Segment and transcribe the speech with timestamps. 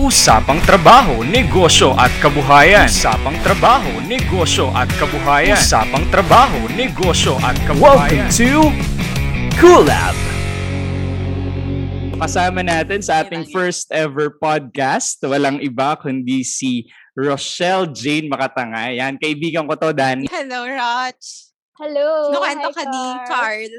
[0.00, 2.88] Usapang trabaho, negosyo at kabuhayan.
[2.88, 5.60] Usapang trabaho, negosyo at kabuhayan.
[5.60, 8.24] Usapang trabaho, negosyo at kabuhayan.
[8.24, 8.72] Welcome to
[9.60, 10.16] Coolab!
[12.16, 18.96] Kasama natin sa ating first ever podcast, walang iba kundi si Rochelle Jane Makatanga.
[18.96, 20.24] Yan, kaibigan ko to, Dan.
[20.32, 21.52] Hello, Roch.
[21.76, 22.32] Hello!
[22.32, 23.74] Nakwento Hi, ka ni Carl.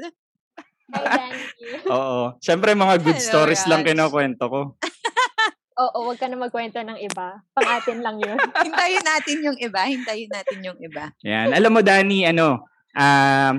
[0.94, 1.42] Hi, Danny.
[1.98, 2.38] Oo.
[2.38, 3.90] Siyempre, mga good Hello, stories lang Raj.
[3.90, 4.60] kinukwento ko.
[5.78, 7.40] Oo, wag ka na magkwento ng iba.
[7.56, 8.36] Pang atin lang yun.
[8.66, 9.82] Hintayin natin yung iba.
[9.88, 11.08] Hintayin natin yung iba.
[11.24, 11.56] Yan.
[11.56, 13.54] Alam mo, Dani, ano, um,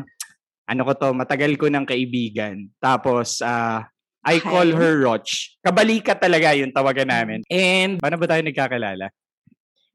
[0.69, 2.69] ano ko to, matagal ko ng kaibigan.
[2.77, 3.89] Tapos, ah,
[4.23, 4.77] I call Hi.
[4.79, 5.59] her Roch.
[5.59, 7.43] Kabalikat talaga yung tawagan namin.
[7.51, 9.11] And, paano ba tayo nagkakilala?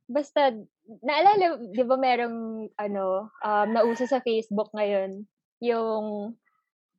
[0.08, 0.52] Basta,
[1.04, 5.24] naalala, di ba merong, ano, um, nauso sa Facebook ngayon,
[5.64, 6.36] yung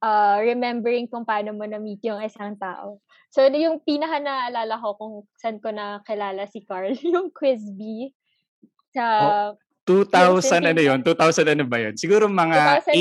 [0.03, 2.99] uh, remembering kung paano mo na-meet yung isang tao.
[3.29, 8.11] So, yung pinaka naalala ko kung saan ko nakilala si Carl, yung quiz bee
[8.89, 9.53] sa
[9.89, 11.01] 2000 ano yun?
[11.01, 11.97] 2000 ano ba yun?
[11.97, 12.93] Siguro mga 8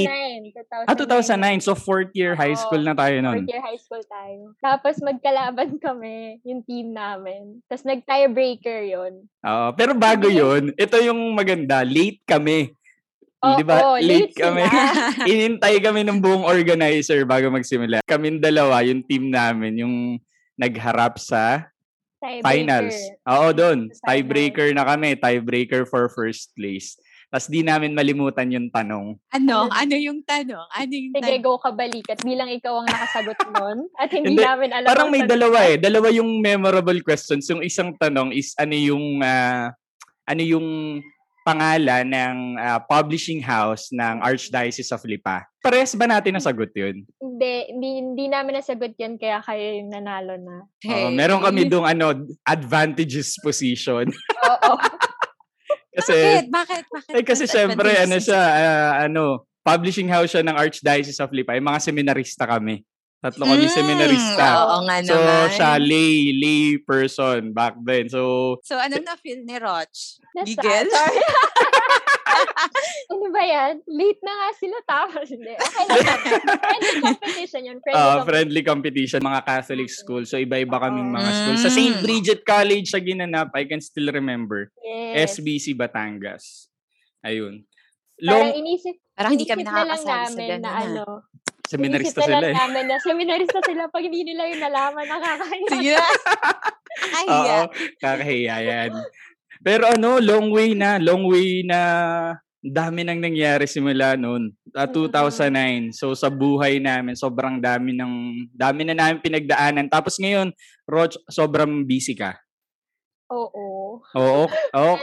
[0.57, 0.89] 2009.
[0.89, 0.89] 2009.
[0.89, 1.61] Ah, 2009.
[1.61, 2.63] So, fourth year high Oo.
[2.65, 3.45] school na tayo nun.
[3.45, 4.57] Fourth year high school tayo.
[4.57, 7.61] Tapos magkalaban kami, yung team namin.
[7.69, 9.29] Tapos nag-tiebreaker yun.
[9.45, 9.69] Oo.
[9.77, 11.85] pero bago yun, ito yung maganda.
[11.85, 12.73] Late kami.
[13.39, 13.77] Oo, Di ba?
[13.99, 14.67] late kami.
[14.67, 14.83] sila.
[15.31, 18.03] Inintay kami ng buong organizer bago magsimula.
[18.03, 19.95] Kaming dalawa, yung team namin, yung
[20.59, 21.71] nagharap sa
[22.19, 22.43] Tiebreaker.
[22.43, 22.97] finals.
[23.31, 23.79] Oo, doon.
[24.03, 25.15] Tiebreaker na kami.
[25.15, 26.99] Tiebreaker for first place.
[27.29, 29.15] Tapos di namin malimutan yung tanong.
[29.31, 29.69] Ano?
[29.71, 30.67] Ano yung tanong?
[30.67, 31.45] Ano yung Sige, tanong?
[31.45, 32.19] go ka balikat.
[32.25, 33.79] Bilang ikaw ang nakasagot nun.
[33.95, 35.77] At hindi, Hindi, namin alam Parang ang may dalawa eh.
[35.77, 37.47] Dalawa yung memorable questions.
[37.47, 39.71] Yung isang tanong is ano yung ah,
[40.25, 40.67] ano yung
[41.49, 45.49] pangalan ng ah, publishing house ng Archdiocese of Lipa.
[45.65, 47.09] Parehas ba natin nasagot yun?
[47.17, 50.69] Hindi, hindi, hindi namin nasagot yun kaya kayo yung nanalo na.
[50.93, 54.13] Oo, meron kami dong ano, advantageous position.
[54.53, 54.77] Oo.
[55.97, 56.47] kasi, Bakit?
[56.53, 56.85] Bakit?
[56.93, 57.13] Bakit?
[57.17, 61.57] eh, kasi syempre, ano siya, ah, ano, publishing house siya ng Archdiocese of Lipa.
[61.57, 62.85] Yung mga seminarista kami.
[63.19, 64.47] Tatlo kami Mm, seminarista.
[64.63, 65.51] Oo nga So, naman.
[65.51, 68.07] siya lay, lay person back then.
[68.07, 69.99] So, So, ano na-feel ni Roch?
[70.41, 70.87] Gigil?
[73.09, 73.83] Ano ba yan?
[73.85, 75.27] Late na nga sila tapos.
[75.35, 75.51] Hindi.
[75.51, 76.21] Okay lang.
[76.21, 77.79] Friendly competition yun.
[77.81, 78.29] Friendly uh, competition.
[78.29, 80.23] friendly competition, mga Catholic school.
[80.23, 81.57] So, iba-iba kaming mga school.
[81.59, 81.69] Sa.
[81.69, 81.99] St.
[81.99, 83.51] Bridget College siya ginanap.
[83.53, 84.71] I can still remember.
[84.79, 85.35] Yes.
[85.35, 86.69] SBC Batangas.
[87.21, 87.65] Ayun.
[88.19, 90.63] Parang Long inisip, Parang hindi kami inisip na lang nakakasali sa namin ganun.
[90.63, 91.05] na ano.
[91.69, 92.55] Seminarista na sila eh.
[92.57, 95.69] namin na seminarista sila pag hindi nila yung nalaman, nakakaya.
[95.69, 95.97] Sige.
[96.99, 97.59] Ay, Oo,
[98.01, 98.91] kakahiya yan.
[99.61, 100.97] Pero ano, long way na.
[100.97, 101.81] Long way na
[102.59, 104.51] dami nang nangyari simula noon.
[104.75, 105.95] Uh, 2009.
[105.95, 108.13] So sa buhay namin, sobrang dami ng
[108.51, 109.87] dami na namin pinagdaanan.
[109.87, 110.51] Tapos ngayon,
[110.89, 112.35] Roch, sobrang busy ka.
[113.29, 114.01] Oo.
[114.17, 114.45] Oo.
[114.49, 114.95] Oo.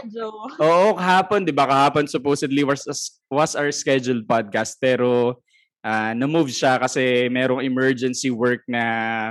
[0.57, 1.69] Oo, kahapon, 'di ba?
[1.69, 2.81] Kahapon supposedly was
[3.29, 5.37] was our scheduled podcast pero
[5.85, 8.81] ah na-move siya kasi merong emergency work na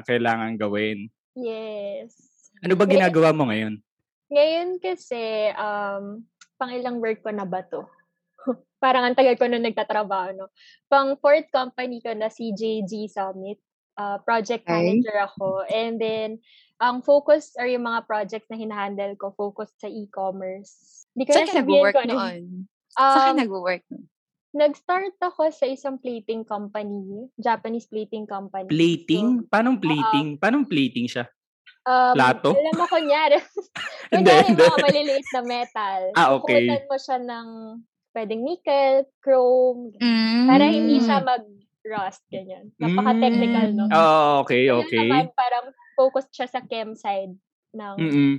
[0.07, 1.11] kailangan gawin.
[1.35, 2.15] Yes.
[2.63, 3.83] Ano ba ginagawa mo ngayon?
[4.31, 6.23] Ngayon kasi, um,
[6.55, 7.83] pang ilang work ko na ba to?
[8.83, 10.47] Parang ang tagal ko na nagtatrabaho, no?
[10.87, 13.59] Pang fourth company ko na CJG Summit.
[13.95, 14.75] Uh, project Okay.
[14.75, 15.63] manager ako.
[15.71, 16.43] And then,
[16.83, 21.07] ang focus or yung mga projects na hinahandle ko, focus sa e-commerce.
[21.15, 22.15] Hindi ko Saan na ka sabihin nag-work ko ano.
[22.15, 22.43] noon?
[22.91, 24.05] Saan ka Um, nag-work noon?
[24.55, 28.71] Nag-start ako sa isang plating company, Japanese plating company.
[28.71, 29.51] Plating?
[29.51, 30.39] Paano plating?
[30.39, 31.27] Paano plating siya?
[31.85, 32.57] Um, Plato?
[32.57, 33.37] Alam mo, kunyari,
[34.15, 36.01] Hindi, kunyari mga maliliit na metal.
[36.17, 36.65] Ah, okay.
[36.65, 37.47] Kukutan mo siya ng
[38.15, 40.47] pwedeng nickel, chrome, Mm.
[40.47, 42.71] para hindi siya mag-rust, ganyan.
[42.79, 43.85] Napaka-technical, no?
[43.91, 43.93] Mm.
[43.93, 45.03] Oh, okay, Kaya okay.
[45.03, 45.67] naman, parang
[45.99, 47.35] focused siya sa chem side
[47.75, 48.35] ng Mm-mm.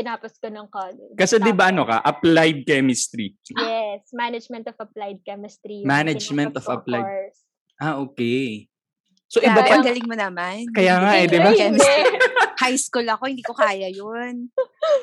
[0.00, 1.14] Tinapos ko ng college.
[1.14, 3.36] Kasi 'di ba ano ka, applied chemistry.
[3.52, 5.84] Yes, Management of Applied Chemistry.
[5.84, 7.04] Management of Applied.
[7.04, 7.38] course.
[7.76, 8.68] Ah, okay.
[9.30, 10.66] So Grabe, iba pa ang galing mo naman.
[10.74, 11.54] Kaya nga eh, di ba?
[12.60, 14.50] High school ako, hindi ko kaya yun.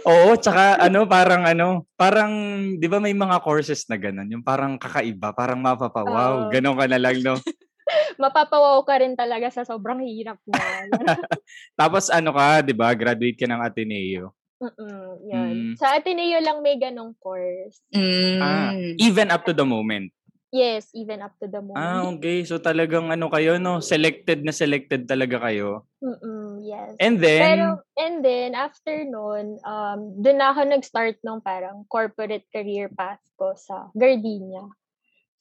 [0.04, 2.32] Oo, tsaka ano, parang ano, parang,
[2.76, 6.52] di ba may mga courses na ganun, yung parang kakaiba, parang mapapawaw, Oo.
[6.52, 7.40] ganun ka na lang, no?
[8.22, 10.92] Mapapawaw ka rin talaga sa sobrang hirap niya.
[11.80, 14.36] Tapos ano ka, di ba, graduate ka ng Ateneo.
[14.57, 15.54] Mm-mm, yun.
[15.54, 15.74] Mm.
[15.77, 17.77] Sa Ateneo lang may ganong course.
[17.94, 18.42] Mm.
[18.42, 20.09] Ah, even up to the moment.
[20.48, 21.77] Yes, even up to the moment.
[21.77, 22.48] Ah, okay.
[22.48, 23.83] So talagang ano kayo, no?
[23.83, 25.86] Selected na selected talaga kayo.
[26.00, 26.95] Mm-mm, yes.
[27.04, 27.65] And then, Pero,
[28.00, 33.92] and then, after nun, um, na ako nag-start nung parang corporate career path ko sa
[33.92, 34.71] Gardenia.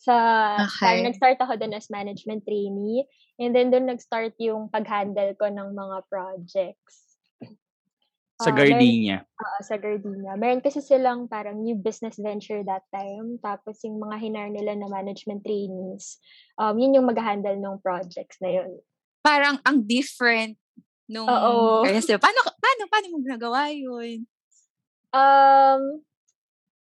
[0.03, 0.15] Sa,
[0.67, 0.83] Okay.
[0.83, 3.07] parang nag-start ako doon as management trainee.
[3.39, 7.06] And then, doon nag-start yung pag-handle ko ng mga projects.
[8.37, 9.17] Sa meron- Gardenia.
[9.25, 10.33] Oo, sa Gardenia.
[10.37, 13.41] Meron kasi silang parang new business venture that time.
[13.41, 16.21] Tapos yung mga hinar nila na management trainees,
[16.61, 18.77] um, yun yung mag-handle ng projects na yun.
[19.25, 20.61] Parang ang different
[21.09, 21.81] nung Oo.
[21.89, 22.21] areas, diba?
[22.21, 24.29] Paano, paano, paano mo ginagawa yun?
[25.17, 26.05] Um,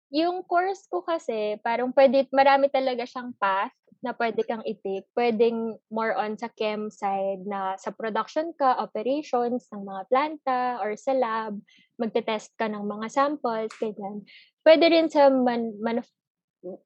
[0.09, 3.73] yung course ko kasi, parang pwede, marami talaga siyang path
[4.03, 5.07] na pwede kang i-take.
[5.15, 10.93] Pwedeng more on sa chem side na sa production ka, operations ng mga planta or
[10.99, 11.55] sa lab,
[11.95, 14.27] magte-test ka ng mga samples, ganyan.
[14.61, 16.11] Pwede rin sa man, manuf-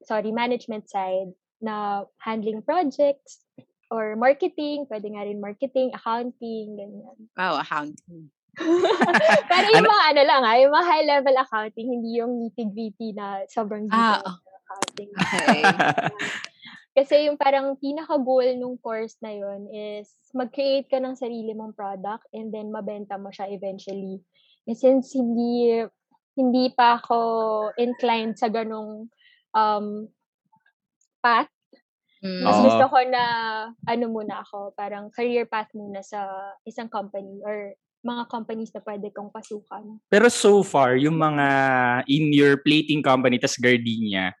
[0.06, 3.42] sorry, management side na handling projects
[3.90, 7.18] or marketing, pwede nga rin marketing, accounting, ganyan.
[7.34, 8.30] Wow, accounting.
[9.50, 13.42] Pero yung Ano- mga ano lang ha, yung mga high-level accounting, hindi yung nitty-gritty na
[13.46, 15.10] sobrang Ah, detailed na accounting.
[15.14, 15.62] Okay.
[16.98, 22.26] Kasi yung parang pinaka-goal nung course na yun is mag-create ka ng sarili mong product
[22.34, 24.18] and then mabenta mo siya eventually.
[24.66, 25.86] And since hindi
[26.34, 27.18] hindi pa ako
[27.78, 29.06] inclined sa ganong
[29.54, 30.10] um,
[31.22, 31.46] path,
[32.18, 32.42] Mm.
[32.42, 33.24] mas gusto ko na
[33.86, 36.26] ano muna ako, parang career path muna sa
[36.66, 40.02] isang company or mga companies na pwede kong pasukan.
[40.10, 41.46] Pero so far, yung mga
[42.10, 44.34] in your plating company, tas Gardenia,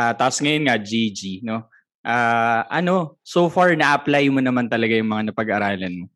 [0.00, 1.68] uh, tapos ngayon nga GG, no?
[2.00, 6.06] Ah, ano, so far na-apply mo naman talaga yung mga napag-aralan mo.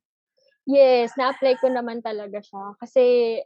[0.65, 2.73] Yes, na-apply ko naman talaga siya.
[2.81, 3.37] Kasi,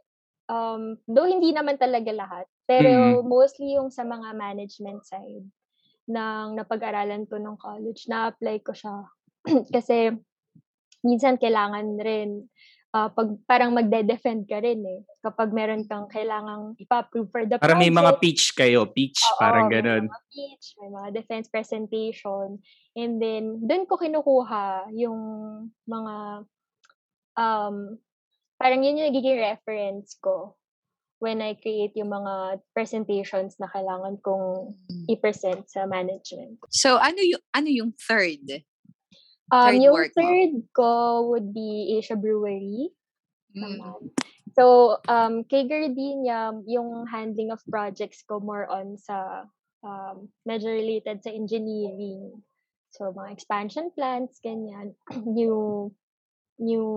[0.47, 5.43] um, though hindi naman talaga lahat, pero mostly yung sa mga management side
[6.07, 9.03] ng napag-aralan ko nung college, na-apply ko siya.
[9.75, 10.15] Kasi,
[11.03, 12.47] minsan kailangan rin,
[12.93, 15.01] ah, pag parang magde-defend ka rin eh.
[15.21, 18.23] Kapag meron kang kailangang ipa-approve for the Para may mga project.
[18.23, 20.03] pitch kayo, pitch, Oo, parang may ganun.
[20.09, 22.57] mga pitch, may mga defense presentation.
[22.97, 25.19] And then, doon ko kinukuha yung
[25.85, 26.15] mga,
[27.37, 27.75] um,
[28.57, 30.57] parang yun yung nagiging reference ko
[31.19, 34.71] when I create yung mga presentations na kailangan kong
[35.11, 36.63] i-present sa management.
[36.71, 38.63] So, ano yung, ano yung third?
[39.49, 40.21] Um, Third yung work mo.
[40.21, 40.91] third ko
[41.33, 42.93] would be Asia Brewery.
[43.57, 43.61] Mm.
[43.61, 44.01] naman.
[44.53, 49.45] So, um, kay Gardenia, yung handling of projects ko more on sa,
[49.85, 52.41] um, medyo related sa engineering.
[52.93, 54.97] So, mga expansion plans, ganyan.
[55.25, 55.89] new,
[56.57, 56.87] new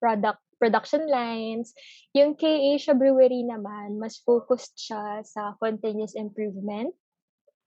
[0.00, 1.72] product, production lines.
[2.12, 6.92] Yung kay Asia Brewery naman, mas focused siya sa continuous improvement.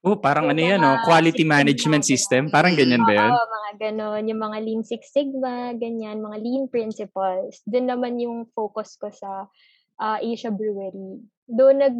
[0.05, 2.53] Oh, parang Yung ano yan, mga oh, quality management system.
[2.53, 3.31] Parang ganyan ba yun?
[3.33, 4.23] Oo, mga ganon.
[4.29, 7.65] Yung mga Lean Six Sigma, ganyan, mga lean principles.
[7.65, 9.49] Doon naman yung focus ko sa
[9.97, 11.25] ah, Asia Brewery.
[11.49, 11.97] Doon nag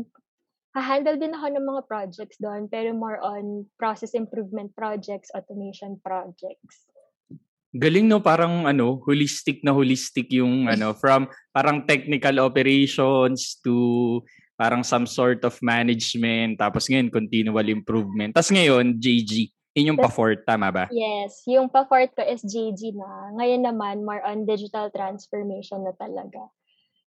[0.78, 6.86] handle din ako ng mga projects doon, pero more on process improvement projects, automation projects.
[7.74, 14.22] Galing no, parang ano, holistic na holistic yung ano, from parang technical operations to
[14.58, 18.34] parang some sort of management, tapos ngayon continual improvement.
[18.34, 20.90] Tapos ngayon, JG, yun yung pa-fourth, tama ba?
[20.90, 23.38] Yes, yung pa-fourth ko is JG na.
[23.38, 26.50] Ngayon naman, more on digital transformation na talaga.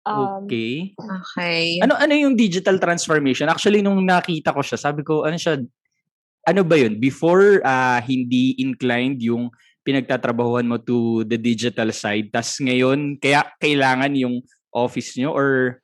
[0.06, 0.94] Um, Okay.
[0.94, 1.83] Okay.
[1.83, 3.50] Ano ano yung digital transformation?
[3.50, 5.59] Actually nung nakita ko siya, sabi ko ano siya
[6.47, 6.99] ano ba yun?
[6.99, 9.50] Before ah, hindi inclined yung
[9.83, 15.81] pinagtatrabahuan mo to the digital side, tas ngayon kaya kailangan yung office nyo or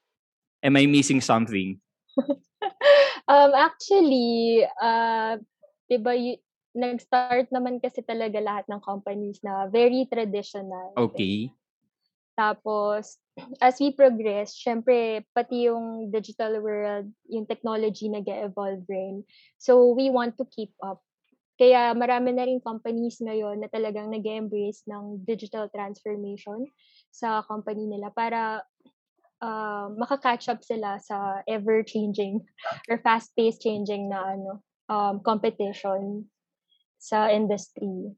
[0.62, 1.80] am I missing something?
[3.28, 5.38] um, actually, uh,
[5.90, 6.42] diba, y-
[6.76, 10.94] nag-start naman kasi talaga lahat ng companies na very traditional.
[10.94, 11.50] Okay.
[12.38, 13.18] Tapos,
[13.66, 19.26] as we progress, syempre, pati yung digital world, yung technology nag evolve rin.
[19.58, 21.02] So, we want to keep up.
[21.58, 26.62] Kaya marami na rin companies ngayon na talagang nag embrace ng digital transformation
[27.10, 28.62] sa company nila para
[29.42, 32.42] uh, makakatch up sila sa ever-changing
[32.90, 36.26] or fast-paced changing na ano um, competition
[36.98, 38.12] sa industry.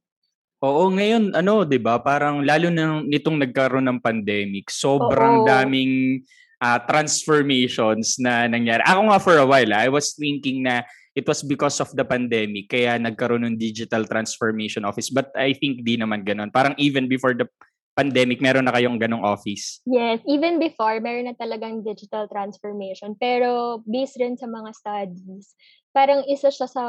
[0.61, 2.01] Oo, ngayon ano, 'di ba?
[2.05, 5.47] Parang lalo na nitong nagkaroon ng pandemic, sobrang Oo.
[5.49, 6.21] daming
[6.61, 8.85] ah, transformations na nangyari.
[8.85, 10.85] Ako nga for a while, ah, I was thinking na
[11.17, 15.09] it was because of the pandemic kaya nagkaroon ng digital transformation office.
[15.09, 16.53] But I think di naman ganun.
[16.53, 17.49] Parang even before the
[17.95, 19.83] pandemic, meron na kayong ganong office.
[19.85, 23.17] Yes, even before, meron na talagang digital transformation.
[23.19, 25.53] Pero based rin sa mga studies,
[25.91, 26.85] parang isa siya sa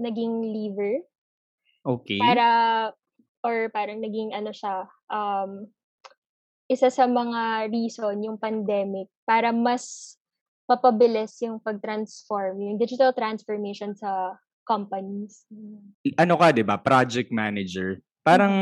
[0.00, 1.04] naging lever
[1.80, 2.20] Okay.
[2.20, 2.48] para,
[3.40, 5.64] or parang naging ano siya, um,
[6.70, 10.14] isa sa mga reason yung pandemic para mas
[10.70, 15.50] mapabilis yung pag-transform, yung digital transformation sa companies.
[16.14, 16.78] ano ka, 'di ba?
[16.78, 17.98] Project manager.
[18.22, 18.54] Parang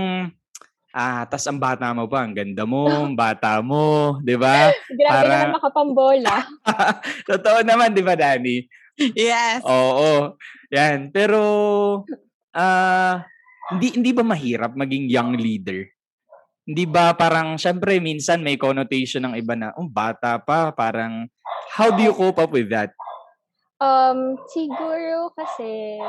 [0.88, 4.72] Ah, tas ang bata mo pa, ang ganda mo, ang bata mo, 'di ba?
[4.88, 6.36] Grabe Para- naman makapambola.
[7.30, 8.64] Totoo naman, 'di ba, Dani?
[8.98, 9.62] Yes.
[9.62, 10.34] Oo.
[10.74, 11.12] Yan.
[11.14, 11.40] Pero
[12.56, 13.22] ah
[13.68, 15.86] hindi hindi ba mahirap maging young leader?
[16.68, 21.28] Hindi ba parang syempre minsan may connotation ng iba na, "Oh, bata pa." Parang
[21.76, 22.92] how do you cope up with that?
[23.78, 26.02] Um, siguro kasi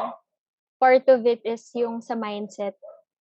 [0.81, 2.74] part of it is yung sa mindset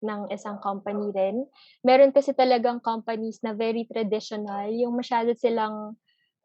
[0.04, 1.48] ng isang company rin.
[1.86, 5.96] Meron kasi talagang companies na very traditional, yung masyado silang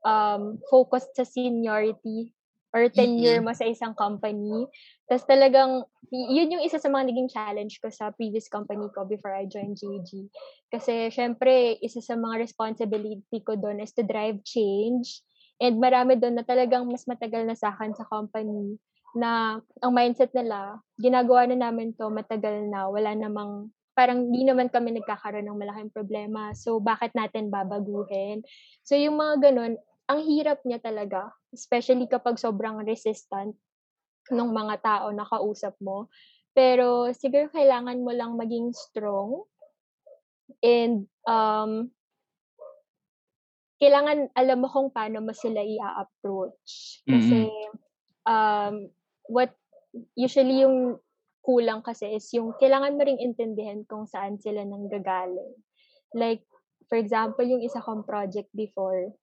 [0.07, 2.33] um, focused sa seniority
[2.71, 4.67] or tenure mo sa isang company.
[5.11, 9.35] Tapos talagang, yun yung isa sa mga naging challenge ko sa previous company ko before
[9.35, 10.31] I joined JG.
[10.71, 15.19] Kasi syempre, isa sa mga responsibility ko doon is to drive change.
[15.59, 18.79] And marami doon na talagang mas matagal na sa akin sa company
[19.17, 24.71] na ang mindset nila, ginagawa na namin to matagal na, wala namang, parang di naman
[24.71, 26.55] kami nagkakaroon ng malaking problema.
[26.55, 28.47] So, bakit natin babaguhin?
[28.87, 29.75] So, yung mga ganun,
[30.11, 33.55] ang hirap niya talaga, especially kapag sobrang resistant
[34.31, 36.11] ng mga tao na kausap mo.
[36.51, 39.47] Pero siguro kailangan mo lang maging strong
[40.67, 41.95] and um,
[43.79, 47.01] kailangan alam mo kung paano mo sila i-approach.
[47.07, 47.49] Kasi
[48.27, 48.91] um,
[49.31, 49.55] what
[50.19, 50.99] usually yung
[51.41, 55.57] kulang kasi is yung kailangan mo ring intindihan kung saan sila nanggagaling.
[56.13, 56.45] Like,
[56.91, 59.15] for example, yung isa kong project before,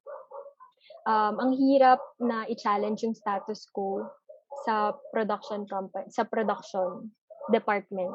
[1.03, 4.07] um, ang hirap na i-challenge yung status quo
[4.65, 7.11] sa production company, sa production
[7.53, 8.11] department.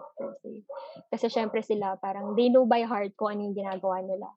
[1.08, 4.28] Kasi syempre sila, parang they know by heart kung ano yung ginagawa nila.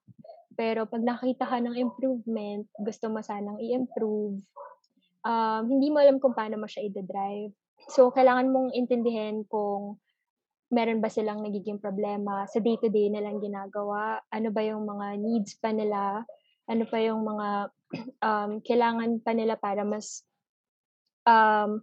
[0.55, 4.39] Pero pag nakita ka ng improvement, gusto mo sanang i-improve,
[5.25, 7.51] um, hindi mo alam kung paano mo siya i-drive.
[7.89, 9.97] So, kailangan mong intindihin kung
[10.73, 15.69] meron ba silang nagiging problema sa day-to-day nilang ginagawa, ano ba yung mga needs pa
[15.73, 16.25] nila,
[16.65, 17.47] ano pa yung mga
[18.27, 20.25] um, kailangan pa nila para mas
[21.29, 21.81] um,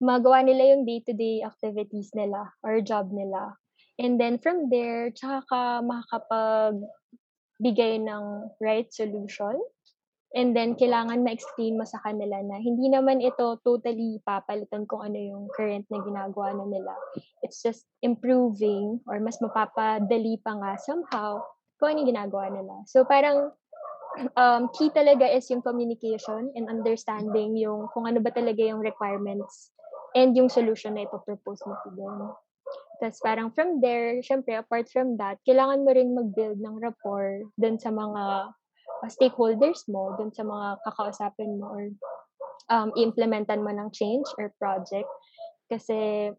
[0.00, 3.56] magawa nila yung day-to-day activities nila or job nila.
[3.96, 6.84] And then from there, tsaka ka makakapag
[7.56, 9.56] bigay ng right solution.
[10.34, 15.16] And then, kailangan ma-explain mo sa kanila na hindi naman ito totally papalitan kung ano
[15.16, 16.92] yung current na ginagawa na nila.
[17.46, 21.40] It's just improving or mas mapapadali pa nga somehow
[21.78, 22.74] kung ano yung ginagawa nila.
[22.90, 23.54] So, parang
[24.34, 29.70] um, key talaga is yung communication and understanding yung kung ano ba talaga yung requirements
[30.16, 32.32] and yung solution na ipopropose mo to them.
[32.96, 37.76] Tapos parang from there, syempre, apart from that, kailangan mo rin mag-build ng rapport dun
[37.76, 38.52] sa mga
[39.06, 41.84] stakeholders mo, dun sa mga kakausapin mo or
[42.72, 45.08] um, implementan mo ng change or project.
[45.68, 46.30] Kasi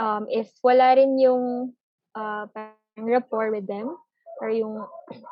[0.00, 1.74] um, if wala rin yung
[2.16, 2.44] uh,
[2.96, 3.92] rapport with them
[4.40, 4.84] or yung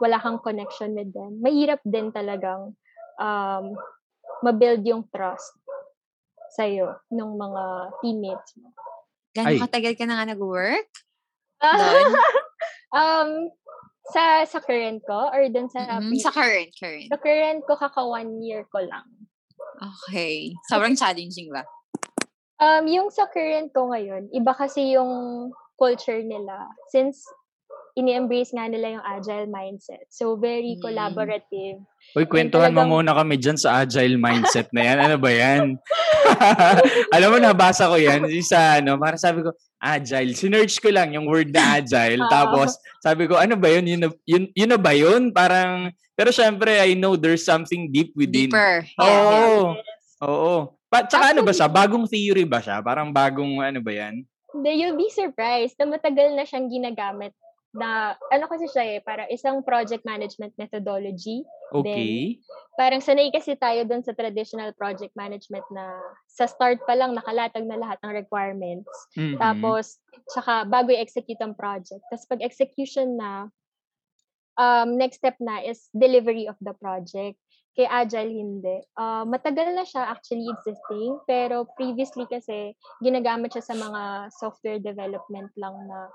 [0.03, 2.77] wala kang connection with them, mahirap din talagang
[3.21, 3.65] um,
[4.45, 5.55] ma-build yung trust
[6.55, 7.63] sa'yo ng mga
[8.05, 8.71] teammates mo.
[9.35, 10.91] Gano'ng katagal ka na nga nag-work?
[12.95, 13.51] Um,
[14.13, 17.09] sa sa current ko or dun sa Mhm, pre- Sa current, current.
[17.09, 19.07] sa current ko kaka one year ko lang.
[19.81, 20.53] Okay.
[20.69, 21.65] Sobrang challenging ba?
[22.61, 26.69] Um, yung sa current ko ngayon, iba kasi yung culture nila.
[26.89, 27.25] Since
[27.95, 30.03] ini-embrace nga nila yung agile mindset.
[30.11, 30.83] So, very Mm.
[30.83, 31.79] collaborative.
[32.13, 34.99] Uy, kwentuhan mo talagang- muna kami dyan sa agile mindset na yan.
[35.01, 35.79] Ano ba yan?
[37.15, 38.27] Alam mo, nabasa ko yan.
[38.27, 40.35] Yung Sa ano, para sabi ko, agile.
[40.35, 42.19] Sinerch ko lang yung word na agile.
[42.27, 43.87] Tapos, sabi ko, ano ba yun?
[43.87, 45.31] Yun, na- yun, yun na ba yun?
[45.31, 48.51] Parang, pero syempre, I know there's something deep within.
[48.51, 48.83] Deeper.
[48.99, 49.79] Oo.
[49.79, 50.27] Yeah.
[50.27, 50.55] Oo.
[50.91, 51.67] Pa, tsaka ano ba siya?
[51.67, 52.79] Actually- Bagong theory ba siya?
[52.81, 54.23] Parang bagong ano ba yan?
[54.51, 57.35] Hindi, you'll be surprised na matagal na siyang ginagamit
[57.75, 61.43] na, ano kasi siya eh, para isang project management methodology.
[61.75, 62.39] Okay.
[62.79, 65.99] Parang sanay kasi tayo doon sa traditional project management na
[66.31, 68.95] sa start pa lang nakalatag na lahat ng requirements.
[69.19, 69.43] Mhm.
[69.43, 69.99] Tapos,
[70.31, 72.01] tsaka bago i-execute ang project.
[72.09, 73.51] Tapos pag execution na,
[74.55, 77.35] um, next step na is delivery of the project.
[77.75, 78.87] Kay Agile, hindi.
[78.95, 82.71] Uh, matagal na siya actually existing, pero previously kasi
[83.03, 86.07] ginagamit siya sa mga software development lang na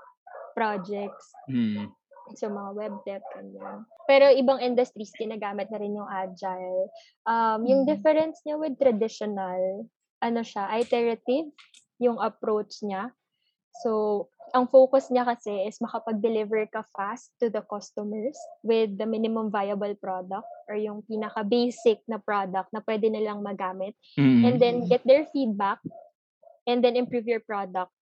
[0.54, 1.32] projects.
[1.46, 1.90] Hmm.
[2.38, 3.82] So, mga web dev, ganyan.
[4.06, 6.86] Pero ibang industries, ginagamit na rin yung agile.
[7.26, 7.88] Um, yung Mm.
[7.90, 9.86] difference niya with traditional,
[10.22, 11.50] ano siya, iterative
[11.98, 13.10] yung approach niya.
[13.82, 18.34] So, ang focus niya kasi is makapag-deliver ka fast to the customers
[18.66, 24.42] with the minimum viable product or yung pinaka-basic na product na pwede nilang magamit Mhm.
[24.42, 25.78] and then get their feedback
[26.66, 27.94] and then improve your product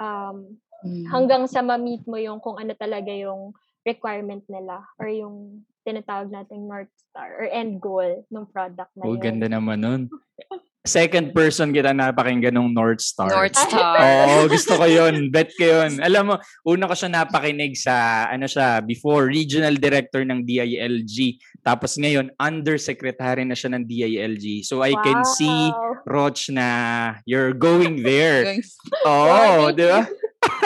[0.00, 1.08] um, Mm.
[1.08, 6.64] hanggang sa ma-meet mo yung kung ano talaga yung requirement nila or yung tinatawag nating
[6.64, 9.20] North Star or end goal ng product na Oh, yun.
[9.20, 10.02] ganda naman nun.
[10.84, 13.32] Second person kita napakinggan ng North Star.
[13.32, 13.96] North Star.
[14.04, 15.32] Oo, gusto ko yun.
[15.32, 15.96] Bet ko yun.
[15.96, 21.40] Alam mo, una ko siya napakinig sa, ano siya, before, regional director ng DILG.
[21.64, 24.60] Tapos ngayon, undersecretary na siya ng DILG.
[24.60, 26.04] So I can see, Wow.
[26.04, 26.68] Roch, na
[27.24, 28.44] you're going there.
[29.08, 30.04] Oo, Wow, di ba?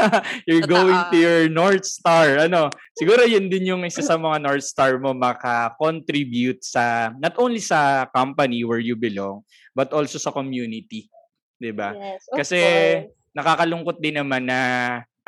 [0.48, 0.74] you're Totoo.
[0.74, 2.46] going to your North Star.
[2.46, 7.60] Ano, siguro yun din yung isa sa mga North Star mo maka-contribute sa, not only
[7.60, 9.42] sa company where you belong,
[9.74, 11.10] but also sa community.
[11.58, 11.94] Di ba?
[11.94, 13.34] Yes, Kasi course.
[13.34, 14.60] nakakalungkot din naman na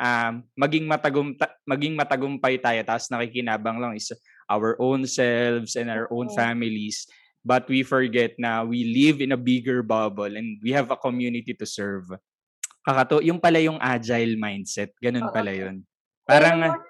[0.01, 1.37] um, maging matagum
[1.69, 4.09] maging matagumpay tayo tapos nakikinabang lang is
[4.49, 6.35] our own selves and our own Oo.
[6.35, 7.05] families
[7.45, 11.57] but we forget na we live in a bigger bubble and we have a community
[11.57, 12.09] to serve.
[12.81, 15.35] Kakato, yung pala yung agile mindset, ganun Oo.
[15.35, 15.85] pala yun.
[16.25, 16.85] Parang more,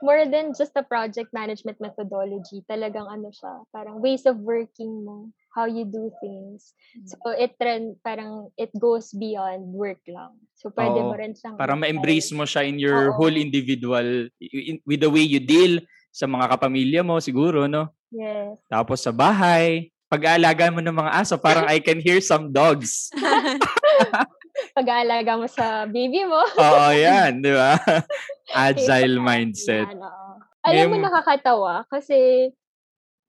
[0.00, 5.28] more than just a project management methodology, talagang ano siya, parang ways of working mo,
[5.52, 6.72] how you do things.
[7.04, 10.40] So it trend, parang it goes beyond work lang.
[10.56, 11.12] So pwede Oo.
[11.12, 13.20] mo rin siyang para ma-embrace mo siya in your Oo.
[13.20, 15.80] whole individual in- with the way you deal
[16.12, 18.56] sa mga kapamilya mo siguro no Yes.
[18.70, 23.10] Tapos sa bahay, pag-aalaga mo ng mga aso, parang I can hear some dogs.
[24.76, 26.36] Pag-aalaga mo sa baby mo.
[26.60, 27.80] Oo, yan, di ba?
[28.68, 29.88] Agile mindset.
[29.88, 30.30] Yan, oo.
[30.66, 32.50] Alam mo, nakakatawa kasi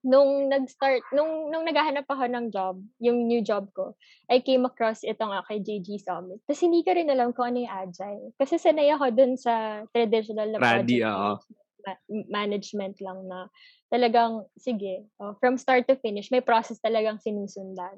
[0.04, 3.96] nung nag-start, nung, nung naghahanap ako ng job, yung new job ko,
[4.28, 6.44] I came across itong uh, kay JG Summit.
[6.44, 8.24] Tapos hindi ko rin alam kung ano yung agile.
[8.36, 11.48] Kasi sanay ako dun sa traditional na Radi, project
[11.88, 13.48] ma- management lang na
[13.88, 17.96] talagang, sige, oh, from start to finish, may process talagang sinusundan.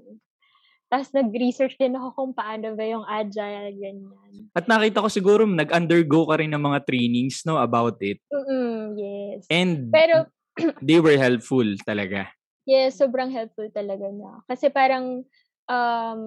[0.90, 4.50] Tapos nag-research din ako kung paano ba yung agile, ganyan.
[4.50, 8.18] At nakita ko siguro nag-undergo ka rin ng mga trainings no about it.
[8.26, 9.47] Mm, yes.
[9.47, 10.26] And Pero,
[10.82, 12.26] they were helpful talaga.
[12.66, 14.42] Yes, sobrang helpful talaga niya.
[14.50, 15.23] Kasi parang,
[15.71, 16.21] um,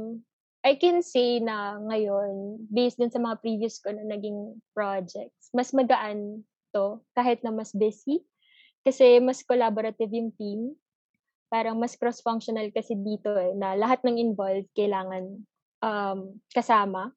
[0.64, 5.76] I can say na ngayon, based din sa mga previous ko na naging projects, mas
[5.76, 8.24] magaan to kahit na mas busy.
[8.88, 10.76] Kasi mas collaborative yung team.
[11.54, 15.38] Parang mas cross-functional kasi dito eh, na lahat ng involved kailangan
[15.86, 17.14] um, kasama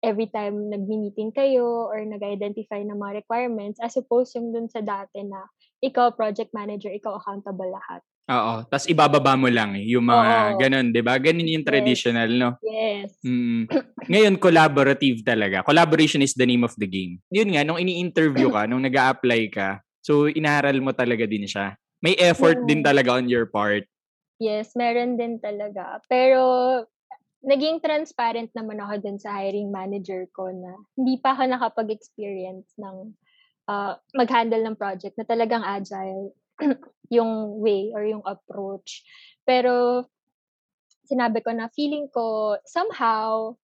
[0.00, 5.20] every time nagmi-meeting kayo or nag-identify ng mga requirements as opposed yung dun sa dati
[5.24, 5.44] na
[5.84, 8.00] ikaw project manager, ikaw accountable lahat.
[8.32, 8.64] Oo.
[8.68, 10.56] Tapos ibababa mo lang eh, yung mga Oo.
[10.60, 11.20] ganun, di ba?
[11.20, 11.68] Ganun yung Yes.
[11.68, 12.50] traditional, no?
[12.64, 13.12] Yes.
[13.20, 13.68] Mm.
[14.12, 15.60] Ngayon, collaborative talaga.
[15.60, 17.20] Collaboration is the name of the game.
[17.28, 21.76] Yun nga, nung ini-interview ka, nung nag apply ka, so inaral mo talaga din siya.
[22.04, 22.88] May effort din Mm.
[22.92, 23.88] talaga on your part.
[24.36, 26.04] Yes, meron din talaga.
[26.04, 26.44] Pero
[27.40, 33.16] naging transparent naman ako dun sa hiring manager ko na hindi pa ako nakapag-experience ng
[33.64, 36.36] ah, mag-handle ng project na talagang agile
[37.16, 39.00] yung way or yung approach.
[39.48, 40.04] Pero
[41.08, 43.56] sinabi ko na feeling ko somehow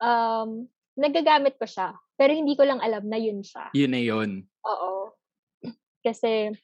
[0.00, 0.64] um,
[0.96, 1.92] nagagamit ko siya.
[2.16, 3.68] Pero hindi ko lang alam na yun siya.
[3.76, 4.30] Yun na yun.
[4.64, 5.12] Oo.
[6.06, 6.56] Kasi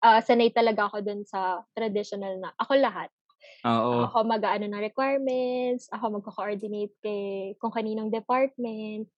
[0.00, 3.08] ah, sanay talaga ako dun sa traditional na ako lahat.
[3.64, 4.04] Oo.
[4.08, 9.08] Ako mag-ano ng requirements, ako magko-coordinate kay kung kaninong department.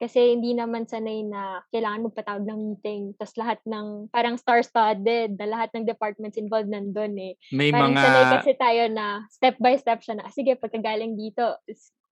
[0.00, 3.12] Kasi hindi naman sanay na kailangan magpatawag ng meeting.
[3.20, 7.36] Tapos lahat ng, parang star-studded na lahat ng departments involved nandun eh.
[7.52, 8.00] May Parang mga...
[8.00, 11.44] sanay kasi tayo na step by step siya na, "Ah, sige, pagkagaling dito,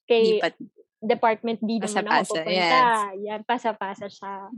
[0.04, 0.60] kay Lipat.
[1.00, 2.52] department B naman ako pupunta.
[2.52, 3.24] yes.
[3.24, 4.52] Yan, pasa-pasa siya.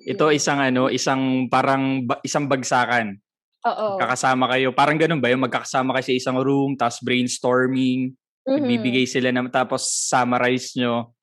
[0.00, 3.20] Ito isang ano, isang parang isang bagsakan.
[3.64, 4.12] Oo.
[4.12, 4.72] Kakasama kayo.
[4.74, 5.30] Parang ganun ba?
[5.32, 8.14] Yung magkakasama kayo sa isang room, tapos brainstorming,
[8.46, 8.98] Mhm.
[8.98, 11.14] nagbibigay sila ng tapos summarize nyo.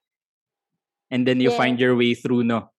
[1.11, 1.51] And then you Yes.
[1.51, 2.69] find your way through, no?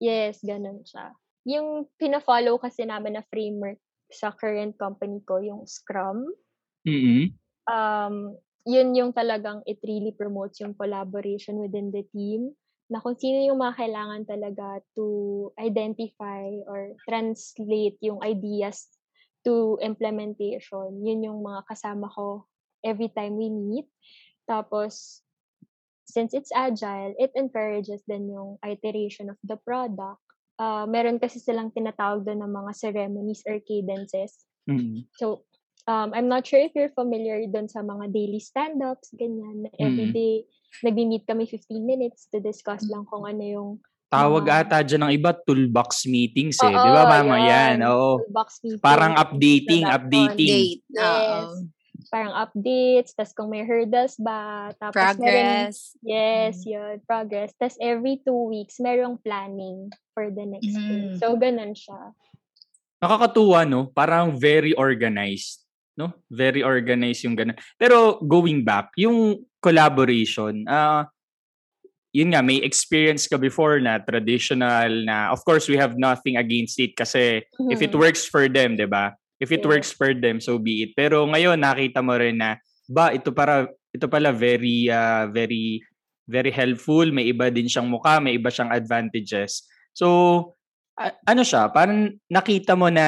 [0.00, 1.12] Yes, ganun siya.
[1.44, 3.76] Yung pina-follow kasi namin na framework
[4.08, 6.24] sa current company ko, yung Scrum,
[6.86, 12.54] mm um, yun yung talagang it really promotes yung collaboration within the team
[12.90, 18.90] na kung sino yung mga kailangan talaga to identify or translate yung ideas
[19.46, 20.98] to implementation.
[21.00, 22.50] Yun yung mga kasama ko
[22.82, 23.86] every time we meet.
[24.44, 25.22] Tapos,
[26.02, 30.18] since it's agile, it encourages din yung iteration of the product.
[30.58, 34.44] Uh, meron kasi silang tinatawag doon ng mga ceremonies or cadences.
[34.66, 35.46] mm So,
[35.86, 39.64] um, I'm not sure if you're familiar doon sa mga daily stand-ups, ganyan.
[39.64, 40.16] na Every Mm.
[40.70, 43.70] Day, nagmi-meet kami 15 minutes to discuss lang kung ano yung
[44.10, 46.66] Tawag mga- ata dyan ng iba, toolbox meetings eh.
[46.66, 47.38] Oo, Di ba, mama?
[47.38, 47.78] Yan.
[47.78, 47.86] yan.
[47.86, 48.18] Oo.
[48.20, 48.82] toolbox meeting.
[48.82, 50.50] Parang updating, updating.
[50.50, 50.82] Date.
[50.88, 51.46] Yes.
[51.46, 51.78] Oo.
[52.10, 55.94] parang updates, tas kung may hurdles ba, tapos meron, Progress.
[56.02, 56.66] yes, Mm.
[56.66, 57.54] yun, progress.
[57.54, 60.80] Tas every two weeks, merong planning for the next Mm.
[60.80, 61.02] day.
[61.22, 62.10] So, ganun siya.
[62.98, 63.86] Nakakatuwa, no?
[63.86, 65.69] Parang very organized.
[66.00, 66.16] No?
[66.32, 67.60] Very organized yung ganun.
[67.76, 71.04] Pero going back, yung collaboration, ah
[72.10, 76.80] yun nga, may experience ka before na traditional na, of course, we have nothing against
[76.82, 78.00] it kasi if it Mhm.
[78.02, 79.14] works for them, di ba?
[79.38, 79.70] If it Yeah.
[79.78, 80.98] works for them, so be it.
[80.98, 82.58] Pero ngayon, nakita mo rin na,
[82.90, 85.78] ba, ito para, ito pala very, ah, very,
[86.26, 87.06] very helpful.
[87.14, 89.62] May iba din siyang mukha, may iba siyang advantages.
[89.94, 90.06] So,
[90.98, 93.06] ano siya, parang nakita mo na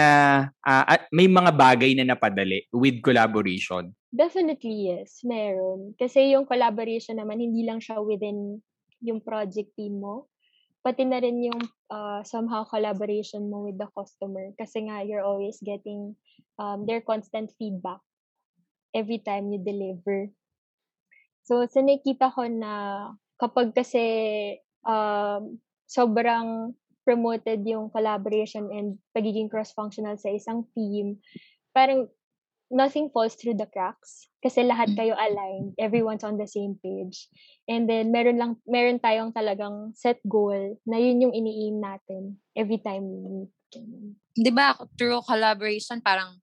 [0.65, 3.93] at may mga bagay na napadali with collaboration.
[4.13, 5.25] Definitely, yes.
[5.25, 5.97] Meron.
[5.97, 8.61] Kasi yung collaboration naman, hindi lang siya within
[9.01, 10.29] yung project team mo.
[10.85, 14.53] Pati na rin yung uh, somehow collaboration mo with the customer.
[14.61, 16.13] Kasi nga, you're always getting
[16.61, 18.05] um, their constant feedback
[18.93, 20.29] every time you deliver.
[21.49, 22.73] So, sa nakita ko na
[23.41, 24.05] kapag kasi
[24.85, 25.57] um,
[25.89, 31.19] sobrang promoted yung collaboration and pagiging cross-functional sa isang team,
[31.75, 32.07] parang
[32.73, 34.97] nothing falls through the cracks kasi lahat Mm.
[34.97, 37.29] kayo aligned, everyone's on the same page.
[37.69, 42.81] And then meron lang meron tayong talagang set goal na yun yung ini-aim natin every
[42.81, 43.53] time we meet.
[44.33, 46.41] Di ba, through collaboration, parang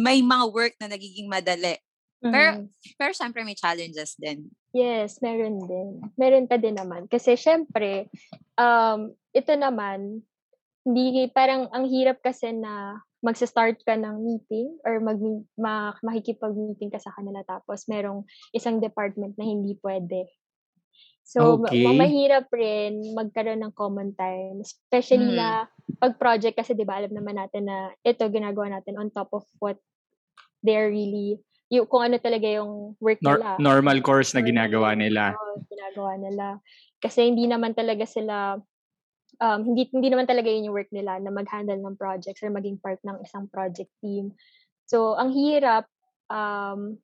[0.00, 1.78] may mga work na nagiging madali.
[2.20, 2.68] Pero- Mhm.
[3.00, 4.52] Pero syempre may challenges din.
[4.70, 5.98] Yes, meron din.
[6.14, 7.10] Meron pa din naman.
[7.10, 8.06] Kasi syempre,
[8.54, 10.22] um, ito naman,
[10.86, 15.20] hindi, parang ang hirap kasi na magsa-start ka ng meeting or mag,
[15.58, 18.24] ma, makikipag-meeting ka sa kanila tapos merong
[18.56, 20.24] isang department na hindi pwede.
[21.26, 21.84] So, Okay.
[21.84, 24.64] ma- mahirap rin magkaroon ng common time.
[24.64, 25.38] Especially Hmm.
[25.38, 25.48] na
[26.00, 29.44] pag project kasi, di ba, alam naman natin na ito ginagawa natin on top of
[29.60, 29.76] what
[30.64, 31.38] they're really,
[31.70, 33.54] yung, kung ano talaga yung work Nor- nila.
[33.62, 35.38] normal course na ginagawa nila.
[35.38, 36.46] oo, ginagawa nila.
[36.98, 38.58] Kasi hindi naman talaga sila,
[39.38, 42.76] um, hindi, hindi naman talaga yun yung work nila na mag-handle ng projects or maging
[42.82, 44.34] part ng isang project team.
[44.90, 45.86] So, ang hirap,
[46.26, 46.98] um,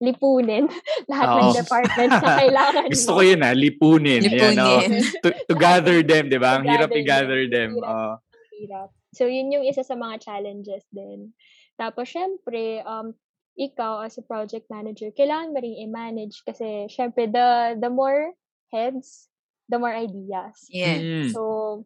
[0.00, 0.64] lipunin
[1.12, 1.56] lahat ng Oo.
[1.56, 3.16] departments na kailangan Gusto mo.
[3.20, 4.22] ko yun ah, lipunin.
[4.24, 4.80] Yan, oh.
[4.80, 5.00] Lipunin.
[5.20, 6.60] to, to gather them, di ba?
[6.60, 7.70] Ang hirap gather i-gather them.
[7.76, 7.80] them.
[7.80, 7.88] Hirap.
[7.88, 8.14] Oh.
[8.56, 8.88] hirap.
[9.16, 11.32] So, yun yung isa sa mga challenges din.
[11.76, 13.16] Tapos, syempre, um,
[13.58, 18.32] ikaw as a project manager, kailangan mo rin i-manage kasi, syempre, the, the more
[18.70, 19.30] heads,
[19.68, 20.54] the more ideas.
[20.70, 21.30] Yeah.
[21.30, 21.84] So,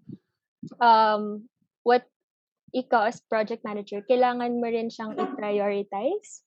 [0.81, 1.49] um,
[1.83, 2.05] what
[2.75, 6.43] ikaw as project manager, kailangan mo rin siyang i-prioritize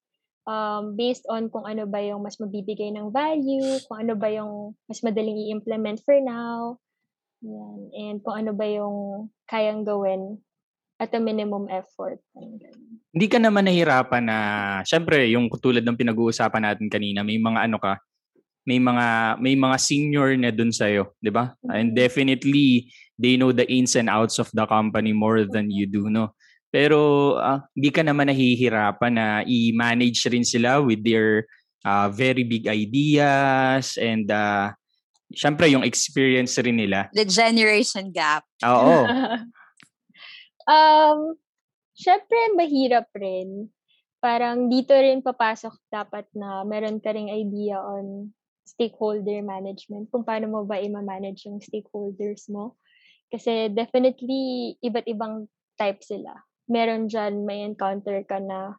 [0.47, 4.73] um, based on kung ano ba yung mas mabibigay ng value, kung ano ba yung
[4.87, 6.79] mas madaling i-implement for now,
[7.43, 10.41] yan, and kung ano ba yung kayang gawin
[10.97, 12.17] at a minimum effort.
[13.13, 14.37] Hindi ka naman nahirapan na,
[14.83, 18.01] syempre, yung tulad ng pinag-uusapan natin kanina, may mga ano ka,
[18.67, 21.55] may mga may mga senior na dun sa'yo, di ba?
[21.71, 21.97] And Mhm.
[21.97, 26.35] definitely, they know the ins and outs of the company more than you do, no?
[26.67, 31.47] Pero ah, hindi ka naman nahihirapan na i-manage rin sila with their
[31.87, 34.67] ah, very big ideas and uh,
[35.31, 37.07] syempre yung experience rin nila.
[37.15, 38.43] The generation gap.
[38.67, 39.07] Oo.
[40.67, 41.33] um,
[41.95, 43.71] syempre, mahirap rin.
[44.19, 48.33] Parang dito rin papasok dapat na meron ka ring idea on
[48.67, 52.75] stakeholder management, kung paano mo ba i-manage yung stakeholders mo.
[53.31, 55.47] Kasi definitely, iba't ibang
[55.79, 56.35] type sila.
[56.67, 58.75] Meron dyan, may encounter ka na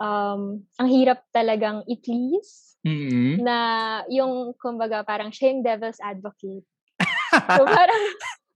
[0.00, 3.42] um, ang hirap talagang i-please Mhm.
[3.42, 3.56] na
[4.06, 6.64] yung, kumbaga, parang siya yung devil's advocate.
[7.58, 8.02] So, parang,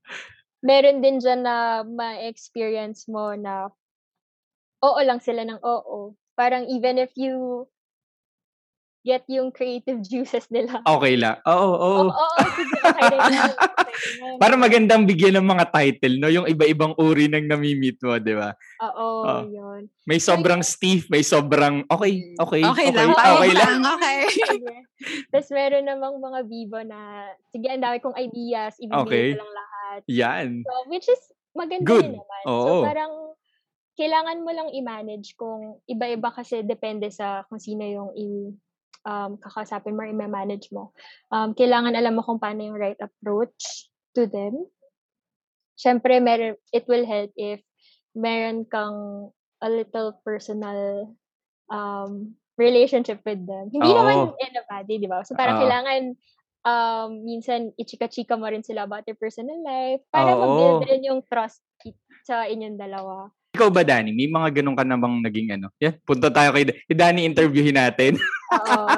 [0.63, 3.69] meron din dyan na ma-experience mo na
[4.83, 6.13] oo lang sila ng oo.
[6.35, 7.65] Parang even if you
[9.03, 10.79] get yung creative juices nila.
[10.81, 11.35] Okay lang.
[11.43, 12.03] Oo, oo.
[12.07, 13.07] Oo, oo, sige, okay.
[13.11, 14.35] Okay.
[14.41, 16.31] Para magandang bigyan ng mga title, no?
[16.31, 18.55] Yung iba-ibang uri ng nami-meet mo, di ba?
[18.81, 19.43] Oo, Oh.
[19.43, 19.91] yun.
[20.03, 23.11] May sobrang stiff, may sobrang okay, okay, Okay, lang.
[23.11, 23.75] okay, Okay, okay lang.
[23.77, 23.81] lang.
[23.93, 24.19] Okay.
[24.55, 24.75] Sige.
[25.29, 26.99] Tapos meron namang mga vivo na,
[27.51, 29.27] sige, ang dami kong ideas, ibibigay Okay.
[29.35, 29.99] ko lang lahat.
[30.07, 30.47] Yan.
[30.63, 32.07] So, which is maganda Good.
[32.07, 32.41] din naman.
[32.47, 32.63] Oo.
[32.63, 33.13] So, parang
[33.93, 38.49] kailangan mo lang i-manage kung iba-iba kasi depende sa kung sino yung i
[39.05, 40.91] um, kakasapin mo or i-manage mo.
[41.31, 44.67] Um, kailangan alam mo kung paano yung right approach to them.
[45.79, 47.59] Siyempre, meron, it will help if
[48.13, 49.29] meron kang
[49.63, 51.11] a little personal
[51.71, 53.73] um, relationship with them.
[53.73, 53.97] Hindi Oo.
[53.97, 55.25] naman in a bad way, di ba?
[55.25, 55.61] So, parang Oo.
[55.65, 56.01] kailangan
[56.63, 60.39] um, minsan ichika-chika mo rin sila about their personal life para Oo.
[60.39, 61.65] mag-build rin yung trust
[62.23, 63.33] sa inyong dalawa.
[63.53, 64.09] Ikaw ba, Danny?
[64.17, 65.69] May mga ganun ka namang naging ano?
[65.77, 68.17] Yan, punta tayo kay kay Danny, interviewin natin.
[68.57, 68.97] Oo.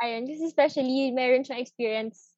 [0.00, 2.32] Ayun, kasi especially meron siyang experience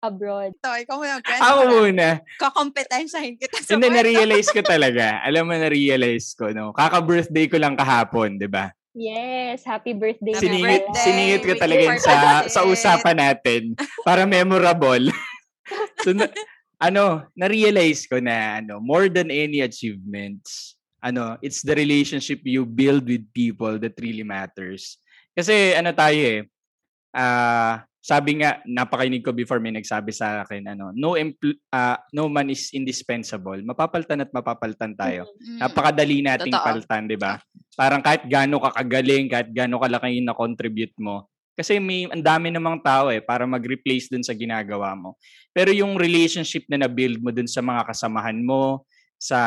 [0.00, 0.56] abroad.
[0.56, 1.40] Ito, ikaw muna, Gwen.
[1.44, 2.08] Ako muna.
[2.40, 5.20] Kakompetensyahin kita sa Hindi, na-realize ko talaga.
[5.20, 6.72] Alam mo, na-realize ko, no?
[6.72, 8.72] Kaka-birthday ko lang kahapon, di ba?
[8.96, 10.32] Yes, happy birthday.
[10.32, 11.02] Happy Siningit, birthday.
[11.04, 12.14] siningit ko talaga yun sa,
[12.48, 13.62] sa usapan natin
[14.00, 15.12] para memorable.
[16.02, 16.24] so, na,
[16.78, 23.06] ano, na-realize ko na, ano, more than any achievements, ano, it's the relationship you build
[23.06, 24.98] with people that really matters.
[25.34, 26.40] Kasi, ano tayo eh,
[27.14, 32.30] ah, sabi nga, napakainig ko before may nagsabi sa akin, ano, no, empl- ah, no
[32.30, 33.58] man is indispensable.
[33.60, 35.28] Mapapaltan at mapapaltan tayo.
[35.36, 35.60] Mm.
[35.60, 36.66] Napakadali nating Totoo.
[36.66, 37.36] paltan, 'di ba?
[37.76, 41.28] Parang kahit gaano ka kagaling, kahit gaano kalaki yung na-contribute mo.
[41.58, 45.18] Kasi may ang dami namang tao eh para mag-replace dun sa ginagawa mo.
[45.50, 48.86] Pero yung relationship na na-build mo dun sa mga kasamahan mo,
[49.18, 49.40] sa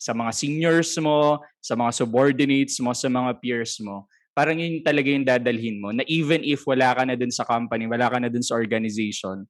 [0.00, 5.12] sa mga seniors mo, sa mga subordinates mo, sa mga peers mo, parang yun talaga
[5.12, 8.32] yung dadalhin mo na even if wala ka na dun sa company, wala ka na
[8.32, 9.44] dun sa organization,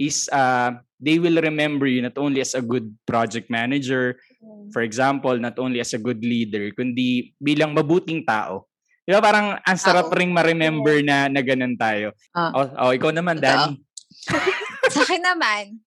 [0.00, 4.16] is uh, they will remember you not only as a good project manager,
[4.72, 8.64] for example, not only as a good leader, kundi bilang mabuting tao.
[9.02, 10.14] Di ba parang ang sarap Tao.
[10.14, 12.14] ring ma-remember na, na ganun tayo.
[12.30, 12.54] Ah.
[12.54, 13.42] Oh, oh, ikaw naman.
[13.42, 13.82] Danny.
[14.94, 15.82] Sa akin naman,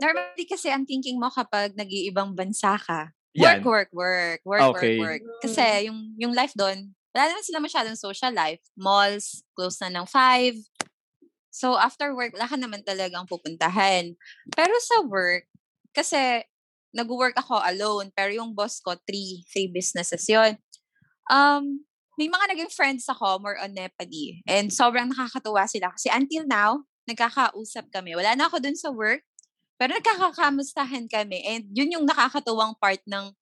[0.00, 3.60] normally kasi ang thinking mo kapag nag-iibang bansa ka, Yan.
[3.60, 4.96] work, work, work, work, Okay.
[4.96, 5.40] work, work.
[5.44, 8.60] Kasi yung, yung life doon, wala naman sila masyadong social life.
[8.72, 10.56] Malls, close na ng five.
[11.52, 14.16] So, after work, wala ka naman talagang pupuntahan.
[14.52, 15.48] Pero sa work,
[15.92, 16.44] kasi
[16.92, 20.56] nag-work ako alone, pero yung boss ko, three, three businesses yon
[21.28, 21.84] Um,
[22.16, 24.40] may mga naging friends ako, more on Nepali.
[24.48, 25.92] And sobrang nakakatuwa sila.
[25.92, 28.16] Kasi until now, nagkakausap kami.
[28.16, 29.22] Wala na ako dun sa work,
[29.76, 31.44] pero nagkakakamustahan kami.
[31.44, 33.32] And yun yung nakakatuwang part ng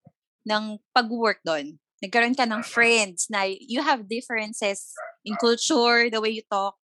[0.44, 1.80] ng pag-work doon.
[2.04, 4.92] Nagkaroon ka ng friends na you have differences
[5.24, 6.76] in culture, the way you talk.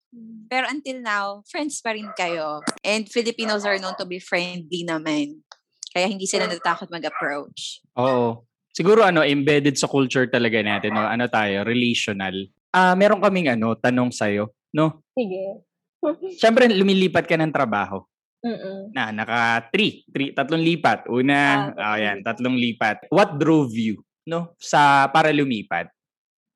[0.47, 2.63] Pero until now, friends pa rin kayo.
[2.81, 5.43] And Filipinos are known to be friendly naman.
[5.91, 7.83] Kaya hindi sila natatakot mag-approach.
[7.99, 8.48] Oo.
[8.79, 11.03] Siguro ano, embedded sa culture talaga natin, no?
[11.03, 12.47] ano tayo, relational.
[12.71, 15.03] Ah, meron kaming ano, tanong sa'yo, no?
[15.11, 15.67] Sige.
[16.39, 18.07] Siyempre, lumilipat ka ng trabaho.
[18.39, 18.95] Mm-mm.
[18.95, 21.11] Na, naka three, three, tatlong lipat.
[21.11, 23.11] Una, Ah, ah, yan, tatlong lipat.
[23.11, 24.55] What drove you, no?
[24.55, 25.91] Sa, para lumipat?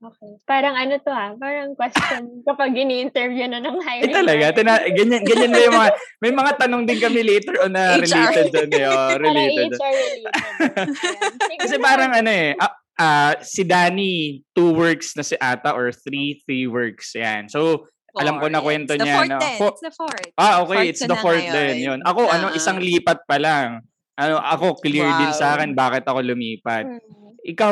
[0.04, 0.32] Okay.
[0.44, 1.32] Parang ano to ha?
[1.34, 4.12] Parang question kapag ini-interview na ng Eh hiring.
[4.14, 4.58] talaga, manager.
[4.58, 5.90] tina, ganyan, ganyan ba yung mga,
[6.20, 8.04] may mga tanong din kami later on na HR.
[8.04, 9.70] related doon eh, oh, related.
[9.72, 10.34] HR related.
[11.64, 14.14] Kasi parang ano eh, ah, ah, si Danny,
[14.52, 17.16] two works na si Ata or three, three works.
[17.16, 17.48] Yan.
[17.48, 19.16] So, alam ko na Four, kwento it's the niya.
[19.16, 19.40] fourth no?
[19.40, 19.56] din.
[19.58, 20.28] Fo- It's the fourth.
[20.36, 20.68] ah, okay.
[20.76, 21.56] Fourth It's the na fourth ngayon.
[21.56, 21.76] din.
[21.82, 22.00] Yun.
[22.04, 22.54] Ako, ano, Ah.
[22.54, 23.82] isang lipat pa lang.
[24.14, 25.80] Ano, ako, clear din sa akin Wow.
[25.80, 26.86] bakit ako lumipat.
[26.86, 27.02] Mm.
[27.44, 27.72] Ikaw,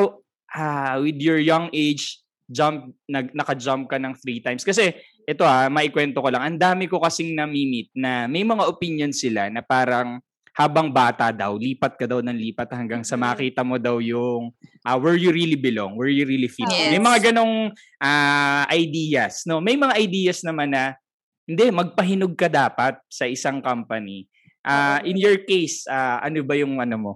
[0.53, 2.19] ah, with your young age,
[2.51, 4.63] jump, nag, naka-jump ka ng three times.
[4.63, 4.91] Kasi,
[5.23, 6.43] ito ah, maikwento ko lang.
[6.43, 10.19] Ang dami ko kasing namimit na may mga opinion sila na parang
[10.51, 13.23] habang bata daw, lipat ka daw ng lipat hanggang sa Mhm.
[13.23, 14.51] makita mo daw yung
[14.83, 16.67] ah, where you really belong, where you really fit.
[16.67, 17.07] May Yes.
[17.07, 17.71] mga ganong
[18.03, 19.47] ah, ideas.
[19.47, 19.63] No?
[19.63, 20.99] May mga ideas naman na
[21.47, 24.27] hindi, magpahinog ka dapat sa isang company.
[24.61, 25.01] Oo.
[25.07, 27.13] in your case, ah, ano ba yung ano mo?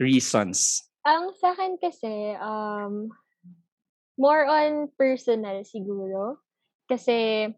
[0.00, 0.87] Reasons.
[1.06, 3.12] Ang sa akin kasi, um,
[4.18, 6.42] more on personal siguro.
[6.90, 7.48] Kasi,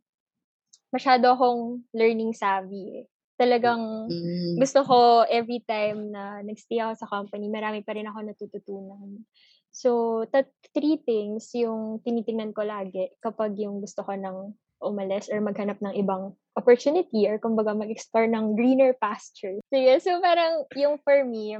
[0.95, 3.07] masyado akong learning savvy eh.
[3.41, 4.57] Talagang, Mm.
[4.61, 4.99] gusto ko
[5.29, 9.25] every time na nagstay ako sa company, marami pa rin ako natututunan.
[9.73, 15.41] So, tat three things yung tinitingnan ko lagi kapag yung gusto ko ng umalis or
[15.45, 19.61] maghanap ng ibang opportunity or kumbaga mag-explore ng greener pasture.
[19.71, 21.57] Sige, so parang yung for me,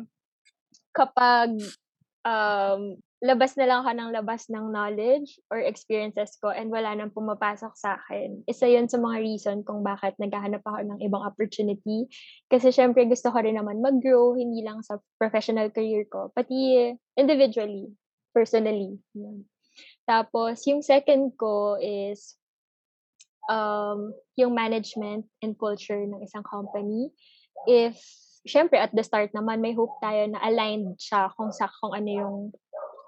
[0.93, 1.55] kapag
[2.27, 7.13] um, labas na lang ako ng labas ng knowledge or experiences ko and wala nang
[7.13, 8.41] pumapasok sa akin.
[8.49, 12.09] Isa yun sa mga reason kung bakit naghahanap ako ng ibang opportunity.
[12.49, 17.93] Kasi syempre gusto ko rin naman mag-grow, hindi lang sa professional career ko, pati individually,
[18.33, 18.97] personally.
[19.13, 19.45] Yun.
[20.09, 22.35] Tapos, yung second ko is
[23.47, 27.13] um, yung management and culture ng isang company.
[27.69, 28.01] If,
[28.47, 32.11] syempre at the start naman, may hope tayo na aligned siya kung sa kung ano
[32.11, 32.37] yung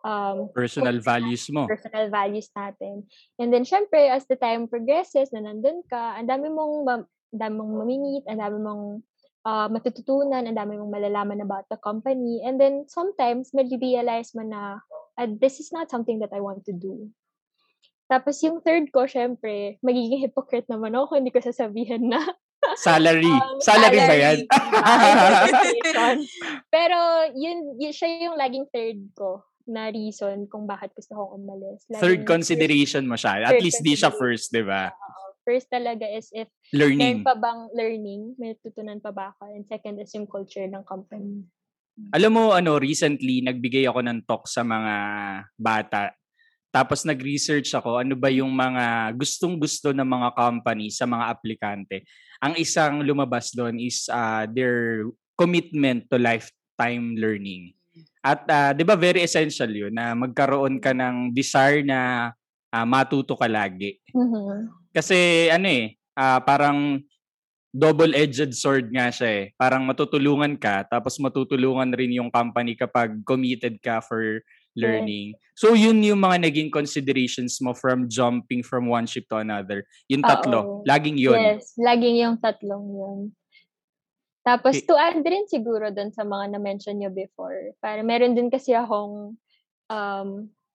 [0.04, 1.66] um, Personal values mo.
[1.66, 3.06] personal values natin.
[3.38, 7.54] And then, syempre, as the time progresses, na nandun ka, ang dami mong, ang dami
[7.58, 8.84] mong mamimit, ang dami mong
[9.46, 12.42] ah, matututunan, ang dami mong malalaman about the company.
[12.44, 14.82] And then, sometimes, medyo realize mo na,
[15.18, 17.08] ah, this is not something that I want to do.
[18.10, 22.20] Tapos, yung third ko, syempre, magiging hypocrite naman ako, hindi ko sasabihin na
[22.78, 23.28] Salary.
[23.28, 24.38] Um, salary ba yan?
[24.46, 26.16] Reason.
[26.74, 26.98] Pero
[27.34, 31.86] yun, yun, siya yung laging third ko na reason kung bakit gusto kong umalis.
[31.98, 33.42] Third Laging consideration mo siya.
[33.46, 34.90] At Third least di siya first, di ba?
[35.42, 37.26] First talaga is if Learning.
[37.26, 39.50] pa bang learning, may tutunan pa ba ako?
[39.50, 41.42] And second is yung culture ng company.
[42.14, 44.94] Alam mo, ano, recently, nagbigay ako ng talk sa mga
[45.58, 46.14] bata.
[46.72, 52.08] Tapos nag-research ako, ano ba yung mga gustong-gusto ng mga company sa mga aplikante.
[52.42, 55.06] Ang isang lumabas doon is uh, their
[55.38, 57.72] commitment to lifetime learning.
[58.22, 62.30] At uh, 'di ba very essential 'yun na magkaroon ka ng desire na
[62.72, 64.00] uh, matuto ka lagi.
[64.10, 64.70] Mhm.
[64.92, 67.00] Kasi ano eh, ah, parang
[67.72, 69.44] double-edged sword nga siya eh.
[69.56, 74.44] Parang matutulungan ka, tapos matutulungan rin yung company kapag committed ka for
[74.76, 75.36] learning.
[75.52, 79.84] So yun yung mga naging considerations mo from jumping from one ship to another.
[80.08, 80.88] Yung tatlo, Oo.
[80.88, 81.36] laging yun.
[81.38, 83.20] Yes, laging yung tatlong yun.
[84.42, 84.86] Tapos Okay.
[84.90, 89.38] to add rin siguro dun sa mga na-mention nyo before, para meron din kasi akong
[89.86, 90.28] um,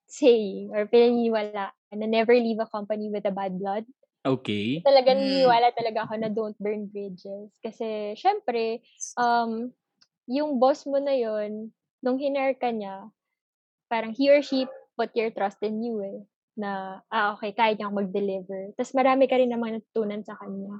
[0.08, 3.84] saying or pinaniwala na never leave a company with a bad blood.
[4.24, 4.80] Okay.
[4.88, 5.20] Talaga Mm.
[5.20, 7.52] naniniwala talaga ako na don't burn bridges.
[7.60, 8.80] Kasi syempre,
[9.20, 9.72] um,
[10.28, 13.12] yung boss mo na yon nung hinar ka niya,
[13.88, 16.20] parang he or she put your trust in you eh.
[16.58, 18.74] Na, ah, okay, kaya niyang mag-deliver.
[18.74, 20.74] Tapos marami ka rin naman natutunan sa kanya.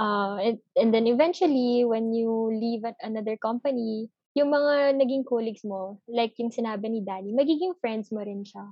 [0.00, 5.66] Uh, and, and then eventually, when you leave at another company, yung mga naging colleagues
[5.66, 8.64] mo, like yung sinabi ni Danny, magiging friends mo rin siya.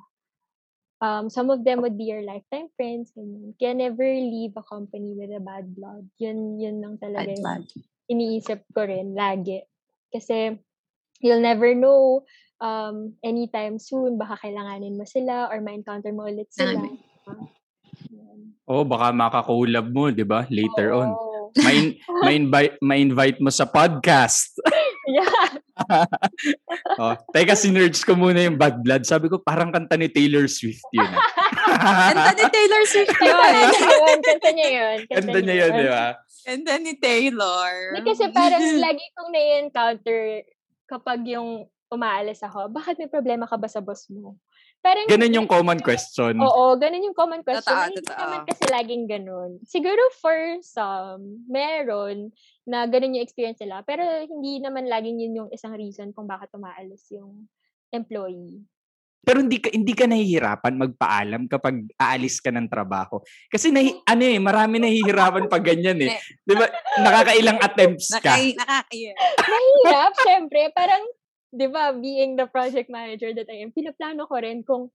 [0.98, 3.14] Um, some of them would be your lifetime friends.
[3.14, 3.54] Ganyan.
[3.58, 6.06] Kaya never leave a company with a bad blood.
[6.18, 7.64] Yun, yun lang talaga Bad yung blood.
[8.10, 9.62] iniisip ko rin lagi.
[10.10, 10.58] Kasi
[11.22, 12.22] you'll never know
[12.58, 16.78] um, anytime soon, baka kailanganin mo sila or ma-encounter mo ulit sila.
[16.78, 17.48] Tama.
[18.12, 18.38] Yan.
[18.68, 20.44] Oh, baka makakulab mo, 'di ba?
[20.52, 21.10] Later on.
[21.10, 21.50] Oo.
[21.64, 24.52] May may invite may invite mo sa podcast.
[25.08, 25.56] yeah.
[27.00, 29.08] oh, teka sinerge ko muna yung Bad Blood.
[29.08, 31.08] Sabi ko parang kanta ni Taylor Swift 'yun.
[31.68, 33.66] Kanta ni Taylor Swift Kanta yun.
[33.68, 34.18] niya yun.
[34.24, 34.98] Kanta niya yun.
[35.06, 36.06] Kanta niya 'yun, 'di ba?
[36.48, 37.72] Kanta ni Taylor.
[37.92, 40.20] Hindi, kasi parang lagi kong na-encounter
[40.88, 44.36] kapag yung umaalis ako, bakit may problema ka ba sa boss mo?
[44.78, 46.38] Parang, Ganun yung common question.
[46.38, 47.66] Oo, ganun yung common question.
[47.74, 48.20] Totoo, Hindi totoo.
[48.20, 49.50] naman kasi laging ganun.
[49.66, 52.30] Siguro for some, meron
[52.62, 53.82] na ganun yung experience nila.
[53.82, 57.48] Pero hindi naman laging yun yung isang reason kung bakit umaalis yung
[57.90, 58.62] employee.
[59.18, 63.18] Pero hindi ka hindi ka nahihirapan magpaalam kapag aalis ka ng trabaho.
[63.50, 66.16] Kasi nahi, ano eh, marami nahihirapan pag ganyan eh.
[66.46, 66.64] 'Di ba?
[67.02, 68.38] Nakakailang attempts ka.
[68.38, 69.12] Nakai, nakakaya.
[69.42, 70.60] Mahirap, syempre.
[70.72, 71.02] Parang,
[71.48, 74.92] di ba, being the project manager that I am, pinaplano ko rin kung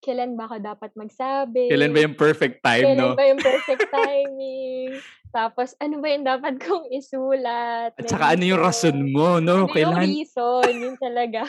[0.00, 1.68] kailan ba ako dapat magsabi.
[1.68, 3.16] Kailan ba yung perfect time, Kailan no?
[3.16, 4.90] ba yung perfect timing?
[5.30, 7.92] Tapos, ano ba yung dapat kong isulat?
[7.94, 9.12] At saka ano yung rason reason?
[9.12, 9.52] mo, no?
[9.52, 10.72] Ano yung Kailan reason?
[10.72, 11.42] Yun talaga.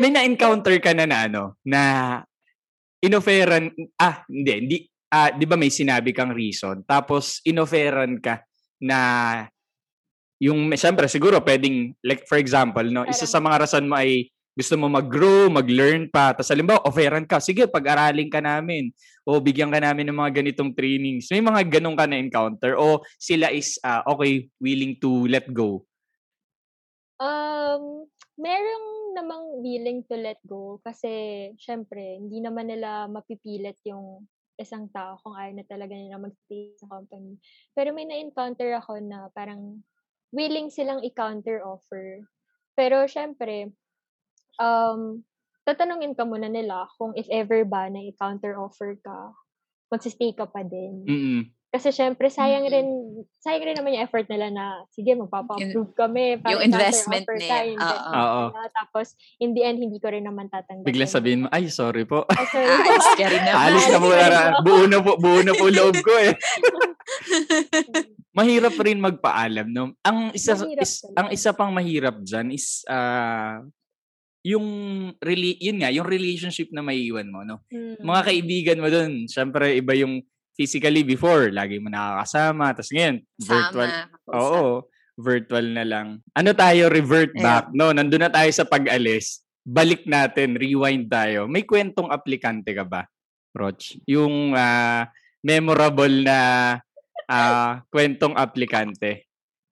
[0.00, 1.82] may na-encounter ka na na ano, na
[3.00, 4.76] inofferan, ah, hindi, hindi,
[5.12, 8.44] ah, di ba may sinabi kang reason, tapos inofferan ka
[8.82, 8.98] na
[10.42, 14.74] yung, syempre, siguro pwedeng, like for example, no, isa sa mga rason mo ay gusto
[14.74, 18.90] mo mag-grow, mag-learn pa, tapos halimbawa, offeran ka, sige, pag-aralin ka namin,
[19.24, 21.30] o bigyan ka namin ng mga ganitong trainings.
[21.30, 25.86] May mga ganong ka na-encounter, o sila is, ah, okay, willing to let go.
[27.22, 34.26] Um, merong namang willing to let go kasi syempre hindi naman nila mapipilit yung
[34.58, 37.38] isang tao kung ayaw na talaga nila mag-stay sa company.
[37.72, 39.80] Pero may na-encounter ako na parang
[40.32, 42.24] willing silang i-counter offer.
[42.72, 43.70] Pero syempre,
[44.56, 45.20] um,
[45.68, 49.36] tatanungin ka muna nila kung if ever ba na i-counter offer ka,
[49.92, 51.04] magsistay ka pa din.
[51.04, 51.40] Mm-mm.
[51.72, 52.84] Kasi syempre, sayang rin,
[53.40, 56.36] sayang rin naman yung effort nila na, sige, magpapa-approve kami.
[56.36, 58.52] para yung investment yung Oo.
[58.76, 60.84] Tapos, in the end, hindi ko rin naman tatanggapin.
[60.84, 62.28] Biglang sabihin mo, ay, sorry po.
[62.28, 62.68] Ah, sorry.
[62.68, 63.64] Aalis ka rin naman.
[63.72, 64.60] Alis na po, Alis po.
[64.68, 66.36] buo na po, buo na po loob ko eh.
[68.36, 69.92] mahirap rin magpaalam, no?
[70.04, 71.16] Ang isa Mahirap is, talaga.
[71.20, 73.60] ang isa pang mahirap diyan is ah
[74.42, 74.66] yung
[75.22, 77.62] rela- yun nga, yung relationship na maiiwan mo, no?
[77.70, 78.02] Mm.
[78.02, 80.18] Mga kaibigan mo doon, syempre iba yung
[80.52, 83.90] physically before, lagi mo nakakasama, tapos ngayon, virtual.
[83.90, 84.32] Sama.
[84.36, 84.64] Oo,
[85.16, 86.08] virtual na lang.
[86.32, 87.44] Ano tayo, revert Ayan.
[87.44, 87.92] back, no?
[87.92, 89.44] Nandun na tayo sa pag-alis.
[89.62, 91.46] Balik natin, rewind tayo.
[91.46, 93.06] May kwentong aplikante ka ba,
[93.54, 93.96] Roch?
[94.08, 95.08] Yung ah,
[95.44, 96.38] memorable na
[97.28, 99.28] ah, kwentong aplikante.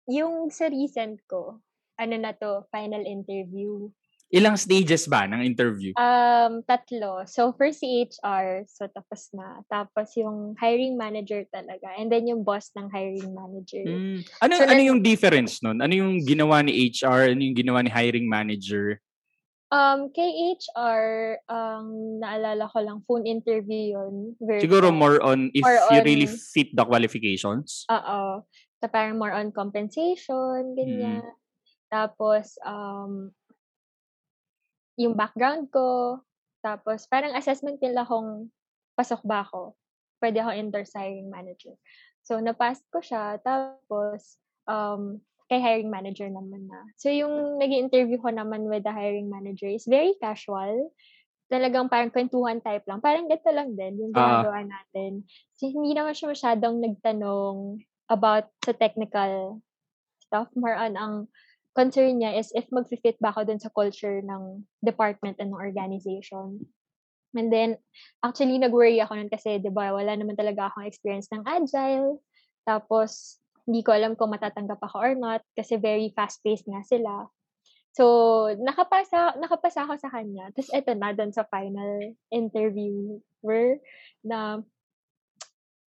[0.09, 1.61] Yung sa recent ko,
[1.98, 3.90] ano na to, final interview.
[4.28, 5.96] Ilang stages ba ng interview?
[5.96, 7.24] Um, tatlo.
[7.24, 9.64] So, first si HR, so tapos na.
[9.72, 11.96] Tapos yung hiring manager talaga.
[11.96, 13.88] And then yung boss ng hiring manager.
[13.88, 14.20] Hmm.
[14.44, 15.80] Ano So, ano yung difference nun?
[15.80, 17.32] Ano yung ginawa ni HR?
[17.32, 19.00] Ano yung ginawa ni hiring manager?
[19.72, 20.28] Um, kay
[20.60, 24.36] HR, ang naalala ko lang, phone interview yun.
[24.60, 24.96] Siguro virtual.
[24.96, 27.88] more on if More you really on- fit the qualifications.
[27.88, 28.44] Oo.
[28.80, 31.24] So, parang more on compensation, ganyan.
[31.88, 33.32] Tapos, um,
[34.99, 36.18] yung background ko.
[36.61, 38.51] Tapos, parang assessment nila kung
[38.99, 39.78] pasok ba ako.
[40.18, 41.78] Pwede ako endorse sa hiring manager.
[42.26, 43.38] So, napass ko siya.
[43.38, 44.36] Tapos,
[44.66, 46.82] um, kay hiring manager naman na.
[46.99, 50.92] So, yung nag interview ko naman with the hiring manager is very casual.
[51.49, 53.01] Talagang parang kwentuhan type lang.
[53.01, 54.44] Parang ganito lang din yung Ah.
[54.44, 55.24] ginagawa natin.
[55.57, 57.80] So, hindi naman siya masyadong nagtanong
[58.12, 59.62] about sa technical
[60.20, 60.53] stuff.
[60.53, 61.14] More on ang
[61.78, 66.58] concern niya is if mag-fit ba ako dun sa culture ng department and ng organization.
[67.38, 67.78] And then,
[68.26, 72.18] actually, nag-worry ako nun kasi, di ba, wala naman talaga akong experience ng agile.
[72.66, 77.30] Tapos, hindi ko alam kung matatanggap ako or not kasi very fast-paced nga sila.
[77.94, 78.04] So,
[78.58, 80.50] nakapasa, nakapasa ako sa kanya.
[80.56, 83.78] Tapos, eto na, dun sa final interviewer
[84.26, 84.64] na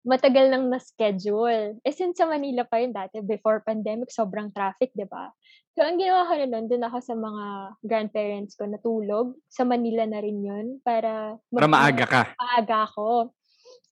[0.03, 1.79] matagal nang na-schedule.
[1.87, 5.31] Eh, since sa Manila pa yun dati, before pandemic, sobrang traffic, di ba?
[5.73, 7.45] So, ang ginawa ko na nun, dun ako sa mga
[7.87, 9.39] grandparents ko natulog.
[9.47, 12.23] Sa Manila na rin yun para, Para mag- maaga ka.
[12.37, 13.31] Maaga ako.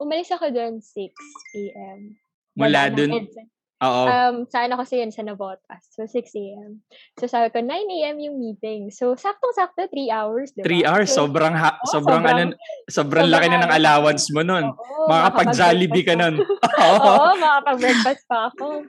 [0.02, 1.14] Umalis ako doon 6
[1.56, 2.18] a.m.
[2.58, 3.42] Mula ng dun, EDSA.
[3.80, 4.04] Oo.
[4.04, 5.10] Um, saan ako kasi yun?
[5.10, 5.82] Sa Navotas.
[5.88, 6.84] So, 6 a.m.
[7.16, 8.16] So, sabi ko, 9 a.m.
[8.20, 8.92] yung meeting.
[8.92, 10.66] So, saktong-sakto, 3 hours, di ba?
[10.68, 12.56] Three hours, So, sobrang, ha- Oo, sobrang, sobrang- ano,
[12.86, 14.64] sobrang laki na ng sobrang allowance mo nun.
[14.68, 16.34] Oo, Makakapag-Jollibee ka nun.
[16.92, 18.84] Oo, makakapag-breakfast pa ako.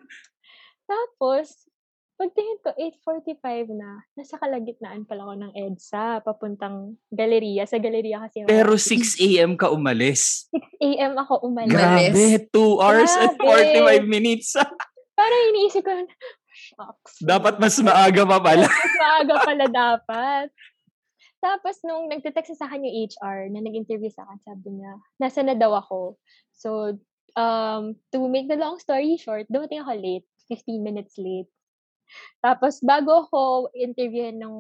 [0.86, 1.71] Tapos,
[2.22, 7.66] pagtingin ko, 8.45 na, nasa kalagitnaan pala ako ng EDSA, papuntang galeriya.
[7.66, 8.46] Sa galeriya kasi.
[8.46, 9.18] Pero marami.
[9.18, 9.52] 6 a.m.
[9.58, 10.46] ka umalis.
[10.54, 11.14] 6 a.m.
[11.18, 11.74] ako umalis.
[11.74, 14.06] Grabe, 2 hours and Grabe.
[14.06, 14.54] 45 minutes.
[15.18, 15.92] Parang iniisip ko,
[16.54, 17.14] shucks.
[17.26, 18.70] Dapat mas maaga pa pala.
[18.70, 20.48] Mas maaga pala dapat.
[21.42, 25.58] Tapos, nung nagte-text sa akin yung HR na nag-interview sa akin, sabi niya, nasa na
[25.58, 26.22] daw ako.
[26.54, 27.02] So,
[27.34, 31.50] um, to make the long story short, dumating ako late, 15 minutes late.
[32.40, 34.56] Tapos, bago ako interviewin ng...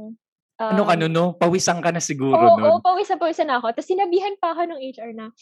[0.61, 1.25] Um, ano ka nun, no?
[1.33, 2.77] Pawisan ka na siguro Oo, nun.
[2.77, 3.73] oo, pawisan, pawisan na ako.
[3.73, 5.33] Tapos, sinabihan pa ako ng HR na,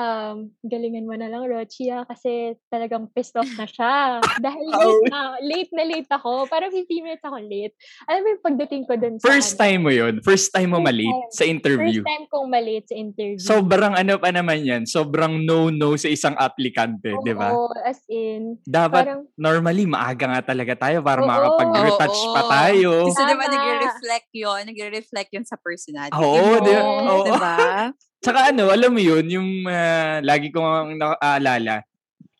[0.00, 4.24] um, galingan mo na lang, Rochia, kasi talagang pissed off na siya.
[4.40, 6.48] Dahil late na, late na late ako.
[6.48, 7.74] Parang 15 minutes ako late.
[8.08, 9.28] Alam mo yung pagdating ko dun sa...
[9.28, 10.14] First ano, time mo yun?
[10.24, 11.30] First time mo First mali time.
[11.30, 12.00] sa interview?
[12.00, 13.44] First time kong malate sa interview.
[13.44, 17.52] Sobrang ano pa naman yan, sobrang no-no sa isang aplikante, di ba?
[17.52, 23.10] Oo, as in, Dapat parang, normally maaga nga talaga tayo para makapag-retouch pa tayo.
[23.12, 23.54] Kasi diba Tama.
[23.54, 26.64] nagre-reflect yun, nagre-reflect yun sa personality Oo, mo.
[26.64, 27.24] di- oo.
[28.20, 31.80] Tsaka ano, alam mo yun, yung ah, lagi ko ang naaalala,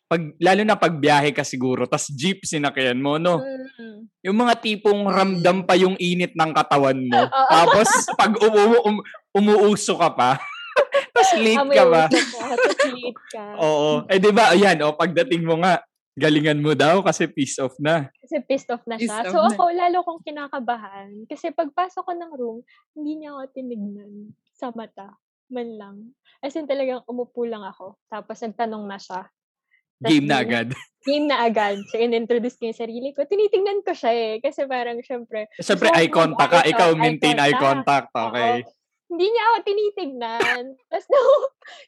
[0.05, 3.41] pag, lalo na pag biyahe ka siguro, tas jeep sinakyan mo, no?
[3.41, 7.21] mm, Yung mga tipong ramdam pa yung init ng katawan mo.
[7.25, 7.49] Oo.
[7.49, 8.97] Tapos pag umu, um,
[9.33, 10.37] umuuso ka pa,
[11.15, 13.45] tas late ka late ka.
[13.57, 14.05] Oo.
[14.05, 15.81] Eh di ba, ayan, o pagdating mo nga,
[16.13, 18.11] galingan mo daw kasi piece off na.
[18.21, 19.25] Kasi pissed off na Pissed siya.
[19.25, 19.49] off So na.
[19.49, 21.25] ako, lalo kong kinakabahan.
[21.25, 22.57] Kasi pagpasok ko ng room,
[22.93, 25.17] hindi niya ako tinignan sa mata.
[25.51, 25.95] Man lang.
[26.39, 27.99] As in talagang umupo lang ako.
[28.07, 29.27] Tapos nagtanong na siya.
[30.01, 30.67] Tas Game na agad.
[31.05, 31.77] Game na agad.
[31.93, 33.21] So, in-introduce ko yung sarili ko.
[33.21, 34.33] Tinitingnan ko siya eh.
[34.41, 36.61] Kasi parang, syempre, Siyempre, So, eye contact ka.
[36.65, 38.09] Ikaw, con- eye maintain eye contact.
[38.09, 38.33] contact.
[38.33, 38.53] Okay.
[38.65, 38.79] Oo.
[39.11, 40.63] hindi niya ako tinitignan.
[40.89, 41.31] Tapos nung,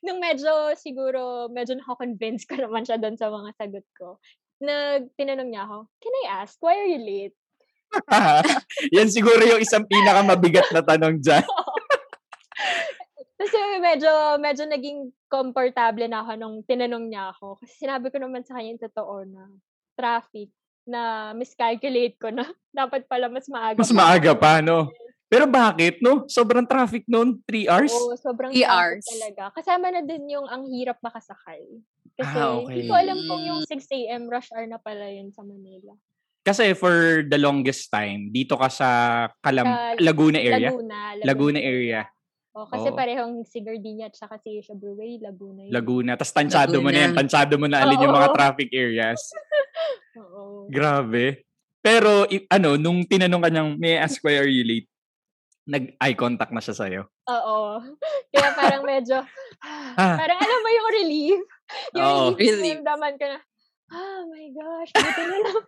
[0.03, 4.19] nung medyo, siguro, medyo nako-convince ko naman siya doon sa mga sagot ko.
[4.59, 7.35] Nag, tinanong niya ako, can I ask, why are you late?
[8.95, 11.47] Yan siguro yung isang pinakamabigat na tanong dyan.
[13.43, 17.59] Kasi medyo, medyo naging komportable na ako nung tinanong niya ako.
[17.59, 19.43] Kasi sinabi ko naman sa kanya yung totoo na
[19.99, 20.47] traffic
[20.87, 23.83] na miscalculate ko na dapat pala mas maaga.
[23.83, 24.87] Mas maaga pa, no?
[25.27, 26.23] Pero bakit, no?
[26.29, 27.91] Sobrang traffic noon, 3 hours?
[27.91, 29.05] Oo, sobrang Three traffic hours.
[29.11, 29.43] talaga.
[29.59, 31.67] Kasama na din yung ang hirap makasakay.
[32.13, 32.87] Kasi Ah, hindi okay.
[32.87, 34.29] ko alam kung yung 6 a.m.
[34.29, 35.97] rush hour na pala yun sa Manila.
[36.45, 38.89] Kasi for the longest time, dito ka sa
[39.41, 40.69] Kalam Laguna area?
[40.69, 40.99] Laguna.
[41.23, 42.05] Laguna area.
[42.53, 42.95] O, kasi Oo.
[42.95, 45.73] parehong si Gardenia at saka si Asia Brewery, Laguna yun.
[45.73, 46.13] Laguna.
[46.13, 47.09] Tapos tansyado mo na yan.
[47.09, 47.19] Laguna.
[47.19, 48.19] Tansyado mo na alin yung Oo.
[48.21, 49.19] mga traffic areas.
[50.21, 50.69] Oo.
[50.69, 51.49] Grabe.
[51.81, 54.85] Pero, i- ano, nung tinanong ka niyang, may I ask why are you late?
[55.65, 57.01] Nag-eye contact na siya sa'yo.
[57.25, 57.81] Oo.
[58.31, 59.17] Kaya parang medyo,
[59.97, 60.15] Ah.
[60.21, 61.39] parang alam mo yung relief.
[61.91, 62.25] Yung Oo.
[62.31, 62.69] relief, Relief.
[62.69, 63.39] yung daman ko na,
[63.89, 65.63] oh my gosh, buti na lang.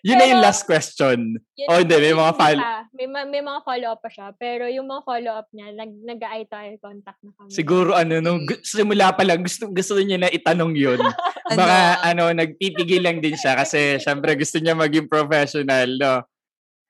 [0.00, 1.18] Yun na yung Pero- last question.
[1.54, 4.26] Yun Oh, hindi, may mga fol- isa, may, ma- may mga follow-up pa siya.
[4.34, 7.50] Pero yung mga follow-up niya, nag, nag-eye to eye contact na kami.
[7.50, 10.98] Siguro ano, no, gu- simula pa lang, gusto, gusto niya na itanong yun.
[11.58, 16.14] Baka ano, nagpipigil lang din siya kasi syempre gusto niya maging professional, no?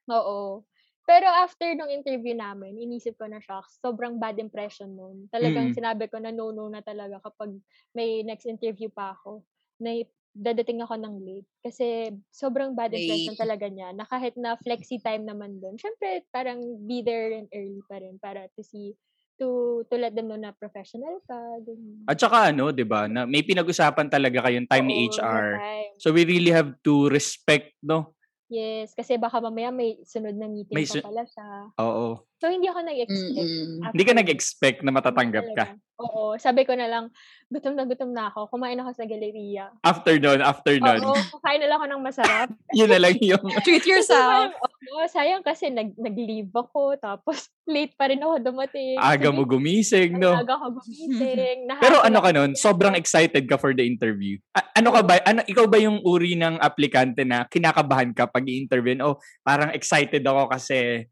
[0.07, 0.63] Oo.
[1.03, 5.25] Pero after nung interview namin, inisip ko na siya, sobrang bad impression nun.
[5.27, 5.75] Talagang Mm.
[5.75, 7.57] sinabi ko na no-no na talaga kapag
[7.91, 9.41] may next interview pa ako,
[9.79, 9.97] na
[10.39, 11.49] dadating ako ng late.
[11.59, 13.43] Kasi sobrang bad impression Late.
[13.43, 17.83] talaga niya, na kahit na flexi time naman doon, syempre parang be there and early
[17.91, 18.95] pa rin para to see,
[19.35, 21.35] to, to let them know na professional ka.
[21.63, 22.07] ganyan.
[22.07, 25.47] At saka ano, 'di ba, na may pinag-usapan talaga kayong time ni Oo, HR.
[25.59, 25.91] time.
[25.99, 28.15] So we really have to respect, no?
[28.49, 31.47] Yes, kasi baka mamaya may sunod na meeting May pa su- pala siya.
[31.77, 32.28] Oo.
[32.39, 33.51] So, hindi ako nag-expect.
[33.51, 33.91] Mm-mm.
[33.91, 35.65] Hindi ka nag-expect na matatanggap ka.
[35.99, 36.39] Oo.
[36.39, 37.11] Sabi ko na lang,
[37.51, 38.47] gutom na gutom na ako.
[38.47, 39.67] Kumain ako sa galeria.
[39.83, 41.03] After nun, after nun.
[41.11, 41.19] Oo.
[41.35, 42.47] Kukain na lang ako ng masarap.
[42.71, 43.43] Yun na lang yung...
[43.67, 44.55] Treat yourself.
[44.95, 45.03] Oo.
[45.11, 46.95] Sayang kasi nag, nag-leave ako.
[46.95, 48.95] Tapos, late pa rin ako dumating.
[48.95, 50.31] Aga Sabi mo gumising, "Ang no?
[50.39, 51.59] Aga ako gumising.
[51.83, 54.39] Pero ano ka nun, sobrang excited ka for the interview.
[54.55, 58.47] A- ano ka ba, ano, ikaw ba yung uri ng aplikante na kinakabahan ka pag
[58.47, 58.95] i-interview?
[59.03, 61.03] Oh, parang excited ako kasi,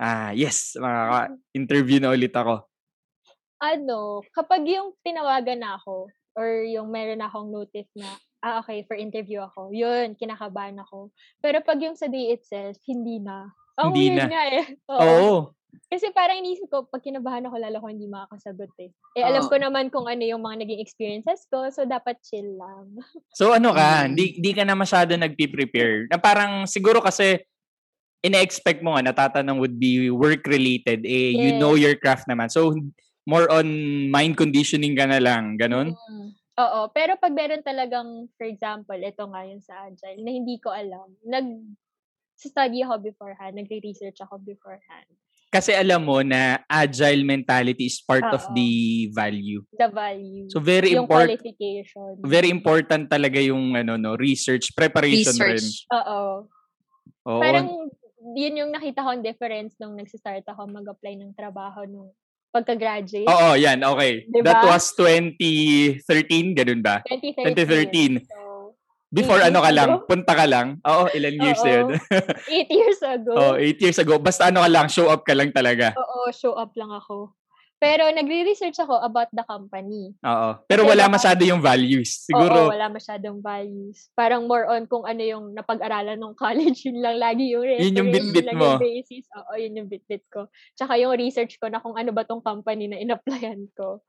[0.00, 2.64] ah, yes, makaka-interview na ulit ako.
[3.60, 8.08] ano, kapag yung tinawagan na ako, or yung meron na akong notice na,
[8.40, 11.12] ah, okay, for interview ako, yun, kinakabahan ako.
[11.38, 13.52] Pero pag yung sa day itself, hindi na.
[13.76, 14.24] Ang Hindi na.
[14.26, 14.64] nga eh.
[14.96, 15.52] Oo.
[15.86, 18.90] Kasi parang inisip ko, pag kinabahan ako, lalo ko hindi makakasagot eh.
[19.12, 19.50] Eh, alam Oo.
[19.50, 22.96] ko naman kung ano yung mga naging experiences ko, so dapat chill lang.
[23.36, 24.14] So ano ka, Mm.
[24.14, 26.08] di, di ka na masyado nagpi-prepare.
[26.08, 27.42] Na parang siguro kasi
[28.20, 31.04] ina-expect mo nga natatanong would be work-related.
[31.08, 31.82] Eh, you know Yes.
[31.88, 32.52] your craft naman.
[32.52, 32.72] So,
[33.24, 33.66] more on
[34.12, 35.56] mind conditioning ka na lang.
[35.56, 35.96] Ganon?
[35.96, 36.28] Mm.
[36.60, 40.68] Oo, pero pag meron talagang, for example, ito nga yun sa Agile, na hindi ko
[40.68, 41.46] alam, nag
[42.36, 45.08] study ako beforehand, nagre-research ako beforehand.
[45.50, 48.54] Kasi alam mo na agile mentality is part of Oo.
[48.54, 48.70] the
[49.10, 49.60] value.
[49.74, 50.46] The value.
[50.46, 52.22] So very yung important qualification.
[52.22, 55.58] very important talaga yung ano no research preparation rin.
[55.58, 55.90] Research.
[55.90, 56.46] Oo.
[57.26, 57.42] Oo.
[57.42, 57.66] Parang
[58.34, 62.10] yun yung nakita kong difference nung nag-start ako mag-apply ng trabaho nung
[62.50, 63.30] pagka-graduate.
[63.30, 64.26] Oo, yan, okay.
[64.26, 64.50] Diba?
[64.50, 66.02] That was 2013,
[66.58, 66.98] ganun ba?
[67.06, 68.22] 2013.
[68.22, 68.26] 2013.
[68.26, 68.74] So,
[69.10, 70.06] Before ano ka lang, ago?
[70.06, 70.78] punta ka lang.
[70.86, 71.86] Oo, ilan years na yun?
[72.46, 73.32] eight years ago.
[73.42, 74.22] Oo, eight years ago.
[74.22, 75.90] Basta ano ka lang, show up ka lang talaga.
[75.98, 77.34] Oo, show up lang ako.
[77.80, 80.12] Pero nagre-research ako about the company.
[80.20, 80.50] Oo.
[80.68, 82.12] Pero Kasi wala masyado yung values.
[82.12, 84.12] Oo, Siguro, wala masyadong values.
[84.12, 88.12] Parang more on kung ano yung napag-aralan ng college, yun lang lagi yung Yun yung
[88.12, 88.76] reference, bit-bit mo.
[88.76, 89.24] yung basis.
[89.32, 90.52] Oo, yun yung bit-bit ko.
[90.76, 94.04] Tsaka yung research ko na kung ano ba tong company na in-applyan ko.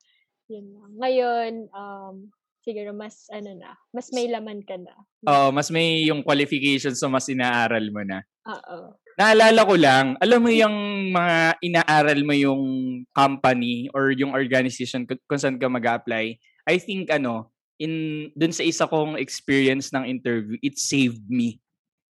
[0.51, 0.91] Yun lang.
[0.99, 2.15] Ngayon, um,
[2.61, 4.93] siguro mas, ano na, mas may laman ka na.
[5.25, 8.21] oo, mas may yung qualifications so mas inaaral mo na.
[8.47, 8.97] Oo.
[9.19, 10.77] Naalala ko lang, alam mo yung
[11.13, 12.63] mga inaaral mo yung
[13.11, 17.49] company or yung organization kung saan ka mag apply I think ano,
[17.81, 21.57] in dun sa isa kong experience ng interview, it saved me.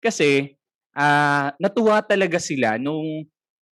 [0.02, 0.58] Kasi
[0.98, 3.30] ah natuwa talaga sila nung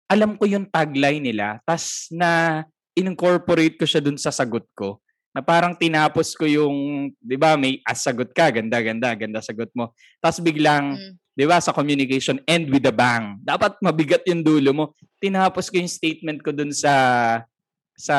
[0.06, 2.62] alam ko yung tagline nila, tas na
[2.94, 5.02] incorporate ko siya dun sa sagot ko.
[5.36, 9.68] Na parang tinapos ko yung, 'di ba, may as sagot ka, ganda ganda, ganda sagot
[9.76, 9.92] mo.
[10.16, 11.12] Tapos biglang Mm.
[11.36, 13.36] 'di ba, sa communication end with a bang.
[13.44, 14.84] Dapat mabigat yung dulo mo.
[15.20, 16.92] Tinapos ko yung statement ko dun sa
[17.92, 18.16] sa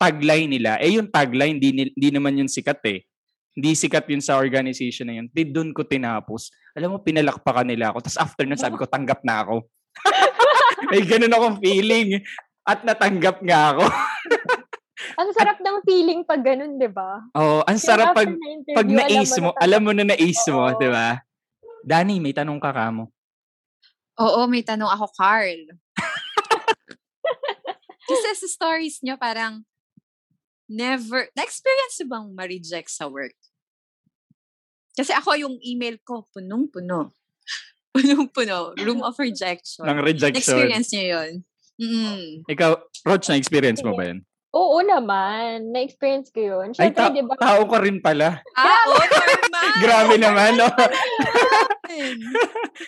[0.00, 0.80] tagline nila.
[0.80, 3.04] Eh yung tagline di, ni- di naman yung sikat eh.
[3.52, 5.26] Hindi sikat yun sa organization na yun.
[5.28, 6.48] Di doon ko tinapos.
[6.72, 8.08] Alam mo, pinalakpakan nila ako.
[8.08, 9.68] Tapos after nun, sabi ko, tanggap na ako.
[10.90, 12.22] May ganun akong feeling.
[12.64, 13.84] At natanggap nga ako.
[15.18, 17.24] Ang sarap ng feeling pag ganun, di ba?
[17.34, 20.70] Oh, ang sarap pag na pag na-ace mo, na alam mo na na-ace mo.
[20.76, 21.18] 'di ba?
[21.82, 23.08] Danny, may tanong ka kamo.
[24.20, 25.64] Oo, may tanong ako, Carl.
[28.10, 29.64] Kasi sa stories nyo, parang
[30.68, 33.32] never, na-experience bang ma-reject sa work?
[34.92, 37.16] Kasi ako yung email ko, punong-puno.
[37.96, 38.76] Punong-puno.
[38.76, 39.88] Room of rejection.
[39.88, 40.36] Ng rejection.
[40.36, 41.32] Na-experience nyo yun?
[41.80, 42.44] Mm.
[42.44, 42.70] Ikaw,
[43.08, 44.20] Roach, na-experience mo ba yun?
[44.50, 45.70] Oo naman.
[45.70, 46.68] Na-experience ko yun.
[46.74, 47.34] Ay, Siyempre, ta- di ba?
[47.38, 48.42] tao ka rin pala.
[48.58, 49.70] Ah, oh, normal!
[49.78, 50.66] Grabe naman, no?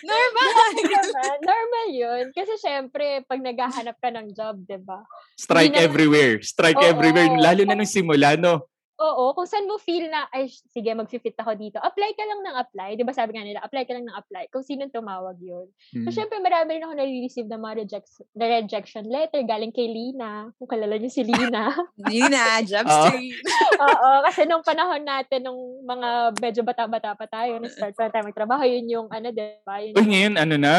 [0.03, 0.47] normal!
[0.83, 2.23] naman, normal yun.
[2.35, 5.07] Kasi syempre, pag naghahanap ka ng job, di ba?
[5.39, 6.35] Strike Hindi na- everywhere.
[6.43, 6.89] Strike Oo.
[6.89, 7.31] everywhere.
[7.39, 8.67] Lalo na nung simula, no?
[9.01, 11.81] Oo, kung saan mo feel na, ay, sige, mag-fit ako dito.
[11.81, 12.89] Apply ka lang ng apply.
[12.93, 14.53] Di ba sabi nga nila, apply ka lang ng apply.
[14.53, 15.65] Kung sino tumawag yun.
[15.97, 16.05] Hmm.
[16.05, 20.53] So, syempre, marami rin ako nare-receive ng mga reject, na rejection letter galing kay Lina.
[20.61, 21.73] Kung kalala niyo si Lina.
[22.13, 22.93] Yun na, job Oo.
[23.09, 23.41] street.
[23.81, 28.29] Oo, kasi nung panahon natin, nung mga medyo bata-bata pa tayo, na start pa tayo
[28.29, 29.81] magtrabaho, yun yung, ano, di ba?
[29.81, 30.75] Yun Uy, ngayon, ano na?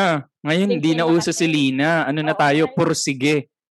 [0.46, 1.50] Ngayon, hindi na uso si.
[1.50, 2.06] Lina.
[2.06, 2.70] Ano na Oo, tayo?
[2.70, 2.78] ngayon.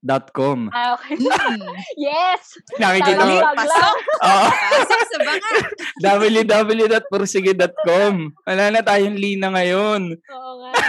[0.04, 0.68] Pursige.com.
[0.76, 1.16] Ah, okay.
[1.16, 1.64] Hmm.
[1.96, 2.60] yes!
[2.76, 3.40] Nakikita mo?
[3.56, 3.96] Pasok!
[4.20, 4.48] Oo.
[4.52, 5.64] Pasok sa banga!
[6.04, 8.14] www.pursige.com.
[8.44, 10.20] Wala na tayong Lina ngayon.
[10.20, 10.72] Oo nga.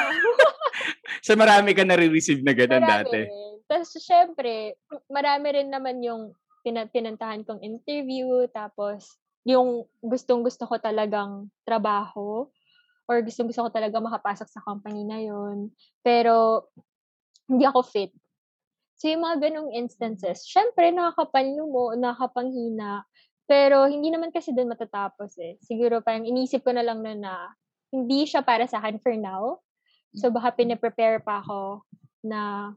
[1.25, 3.25] So, marami ka nare-receive na ganun Marami dati.
[3.65, 4.77] Tapos, syempre,
[5.09, 9.17] marami rin naman yung pina- pinuntahan kong interview, tapos
[9.49, 12.45] yung gustong-gusto ko talagang trabaho,
[13.09, 15.73] or gustong-gusto ko talaga makapasok sa company na yun.
[16.05, 16.69] Pero,
[17.49, 18.13] hindi ako fit.
[19.05, 23.05] So, yung mga ganong instances, syempre, nakakapanlo mo, nakakapanghina,
[23.45, 25.61] pero hindi naman kasi doon matatapos eh.
[25.61, 27.33] Siguro parang inisip ko na lang na na
[27.93, 29.61] hindi siya para sa akin for now.
[30.17, 31.85] So, baka pinaprepare pa ako
[32.25, 32.73] na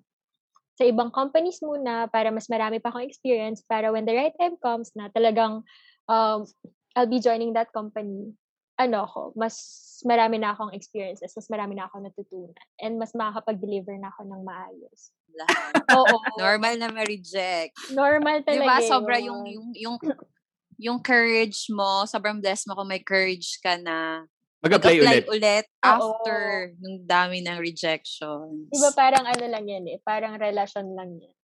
[0.76, 4.60] sa ibang companies muna para mas marami pa akong experience para when the right time
[4.60, 5.64] comes na talagang
[6.12, 6.44] um,
[6.92, 8.36] I'll be joining that company,
[8.76, 9.56] ano ako, mas
[10.04, 12.52] marami na akong experiences, mas marami na akong natutunan,
[12.84, 15.16] and mas makakapag-deliver na ako ng maayos.
[15.38, 15.72] Lahat.
[15.98, 16.18] Oo.
[16.36, 17.74] Normal na ma-reject.
[17.92, 18.76] Normal Di talaga ba?
[18.82, 19.26] Sobra yun.
[19.26, 19.96] yung, yung, yung,
[20.78, 24.26] yung courage mo, sobrang blessed mo kung may courage ka na
[24.58, 25.26] Mag-apply mag-apply ulit.
[25.30, 26.18] ulit Oo.
[26.18, 26.38] after
[26.78, 28.68] nung dami ng rejections.
[28.68, 31.36] Di ba parang ano lang yan eh, parang relasyon lang yan.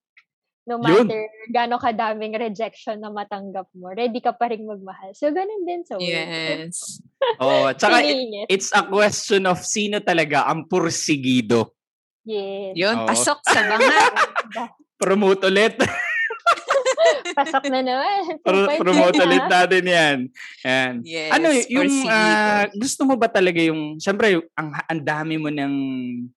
[0.62, 1.10] No Yun.
[1.10, 5.10] matter gaano kadaming rejection na matanggap mo, ready ka pa rin magmahal.
[5.10, 6.06] So, ganun din sa work.
[6.06, 7.02] Yes.
[7.42, 7.66] Oo.
[7.74, 11.74] Tsaka, it- it's a question of sino talaga ang pursigido.
[12.22, 12.72] Yes.
[12.78, 13.08] Yun, Oo.
[13.08, 14.00] pasok sa banga.
[15.02, 15.74] Promote ulit.
[17.32, 18.38] Pasok na naman.
[18.44, 19.24] Pro- 2.5 promote na.
[19.26, 20.18] ulit natin yan.
[20.62, 20.92] Yan.
[21.02, 21.30] Yes.
[21.32, 25.74] ano yung ah, gusto mo ba talaga yung syempre ang ang dami mo ng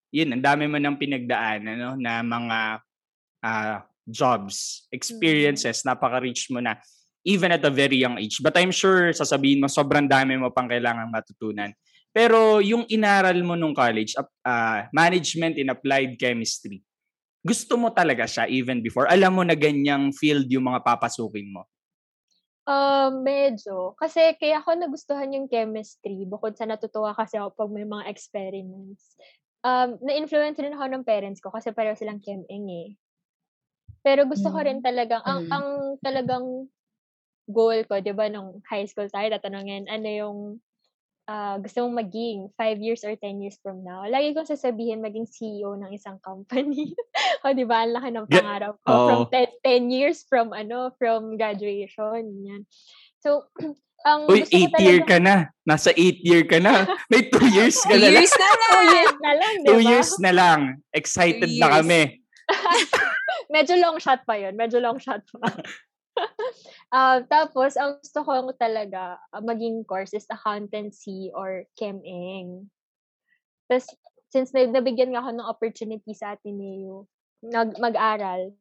[0.09, 2.59] yun ang dami mo ng pinagdaan ano na mga
[3.43, 3.77] ah,
[4.07, 6.77] jobs experiences napaka-rich mo na
[7.25, 10.69] even at a very young age but I'm sure sasabihin mo sobrang dami mo pang
[10.69, 11.73] kailangan matutunan
[12.15, 14.15] pero yung inaral mo nung college
[14.47, 16.79] ah, management in applied chemistry
[17.45, 21.67] gusto mo talaga siya even before alam mo na ganyang field yung mga papasukin mo
[22.65, 23.93] Um, medyo.
[24.01, 29.13] Kasi kaya ako nagustuhan yung chemistry bukod sa natutuwa kasi ako pag may mga experiments.
[29.61, 32.89] Um, na-influence rin ako ng parents ko kasi pareho silang chem-eng eh.
[34.01, 35.49] Pero gusto ko rin talagang, ang, Mm.
[35.53, 35.67] ang
[36.01, 36.45] talagang
[37.49, 40.37] goal ko, di ba, nung high school tayo, tatanungin, ano yung
[41.25, 44.05] ah, gusto mong maging 5 years or 10 years from now.
[44.05, 46.93] Lagi kong sasabihin maging CEO ng isang company.
[47.45, 48.89] o di ba, ang laki ng pangarap ko.
[48.89, 49.07] Oo.
[49.09, 52.29] From 10, 10 years from ano, from graduation.
[52.45, 52.61] Yan.
[53.21, 53.49] So,
[54.09, 55.49] ang Uy, gusto ko 8 year ka na.
[55.69, 56.85] Nasa 8 year ka na.
[57.09, 58.21] May 2 years ka Two na lang.
[58.21, 58.69] years na lang.
[58.69, 59.81] Two years na lang, di 2 ba?
[59.81, 60.59] years na lang.
[61.01, 62.01] Excited na kami.
[63.49, 64.53] Medyo long shot pa yun.
[64.53, 65.49] Medyo long shot pa.
[66.95, 72.71] Ah, tapos, ang gusto ko talaga ah, maging course is accountancy or chem-eng.
[73.67, 73.89] Tapos,
[74.31, 77.09] since na, nabigyan nga ako ng opportunity sa Ateneo,
[77.43, 78.53] nag, mag-aral,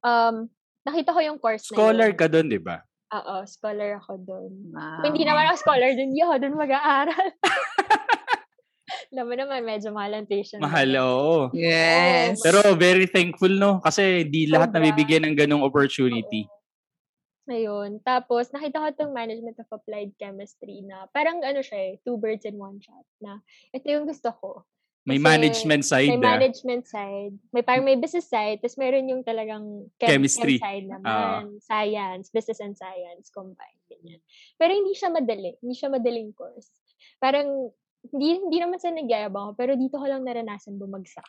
[0.00, 0.48] um,
[0.88, 2.20] nakita ko yung course Scholar na yun.
[2.20, 2.80] ka doon, di ba?
[3.08, 4.52] Oo, scholar ako doon.
[4.72, 5.00] Wow.
[5.04, 7.26] Kung hindi naman ako scholar doon, hindi ako doon mag-aaral.
[9.12, 10.60] Alam mo naman, medyo mahal ang tuition.
[10.60, 11.52] Mahal, oo.
[11.52, 12.40] Yes.
[12.40, 13.80] Pero very thankful, no?
[13.84, 14.78] Kasi di lahat Sobra.
[14.80, 16.48] nabibigyan ng ganong opportunity.
[17.48, 18.00] Ayun.
[18.04, 22.44] Tapos, nakita ko itong Management of Applied Chemistry na parang ano siya eh, two birds
[22.44, 23.06] in one shot.
[23.24, 23.40] Na
[23.72, 24.68] ito yung gusto ko.
[25.08, 26.28] May Kasi management side, May ah.
[26.36, 27.34] management side.
[27.48, 28.60] May parang may business side.
[28.60, 30.60] Tapos meron yung talagang chem, Chemistry.
[30.60, 31.56] chem side naman.
[31.64, 32.28] Science.
[32.28, 33.80] Business and science combined.
[33.88, 34.20] Ganyan.
[34.60, 35.56] Pero hindi siya madali.
[35.64, 36.68] Hindi siya madaling course.
[37.16, 37.72] Parang,
[38.06, 41.26] hindi, hindi naman sa nagyayabang ako, pero dito ko lang naranasan bumagsak.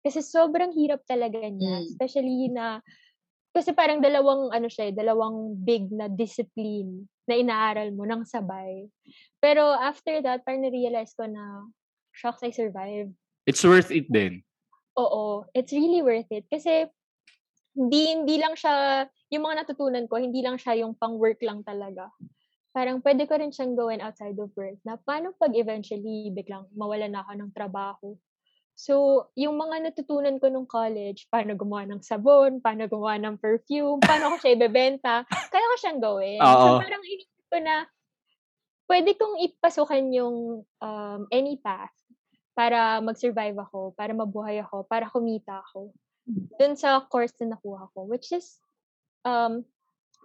[0.00, 1.84] Kasi sobrang hirap talaga niya.
[1.84, 1.86] Mm.
[1.86, 2.80] Especially na,
[3.52, 8.88] kasi parang dalawang, ano siya, eh, dalawang big na discipline na inaaral mo ng sabay.
[9.38, 11.68] Pero after that, parang na-realize ko na,
[12.14, 13.14] shocks, I survived.
[13.46, 14.42] It's worth it din.
[14.98, 16.46] Oo, it's really worth it.
[16.50, 16.86] Kasi,
[17.76, 22.10] hindi, hindi lang siya, yung mga natutunan ko, hindi lang siya yung pang-work lang talaga.
[22.70, 27.10] Parang pwede ko rin siyang gawin outside of work na paano pag eventually biglang mawala
[27.10, 28.08] na ako ng trabaho.
[28.78, 34.00] So, yung mga natutunan ko nung college, paano gumawa ng sabon, paano gumawa ng perfume,
[34.00, 36.40] paano ko siya ibebenta, kaya ko siyang gawin.
[36.40, 36.80] So, Oo.
[36.80, 37.84] parang inisip ko na,
[38.88, 41.92] pwede kong ipasukan yung um, any path
[42.56, 45.92] para mag-survive ako, para mabuhay ako, para kumita ako.
[46.56, 48.58] Dun sa course na nakuha ko, which is
[49.28, 49.62] um,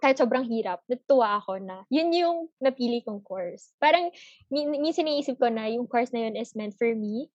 [0.00, 3.72] kahit sobrang hirap, natuwa ako na yun yung napili kong course.
[3.80, 4.12] Parang,
[4.52, 7.32] min- minsan iniisip ko na yung course na yun is meant for me.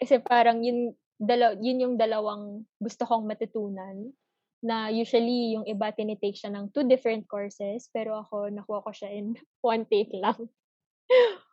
[0.00, 4.14] Kasi parang yun, dalaw, yun yung dalawang gusto kong matutunan
[4.58, 9.10] na usually yung iba tinitake siya ng two different courses pero ako nakuha ko siya
[9.14, 10.48] in one take lang.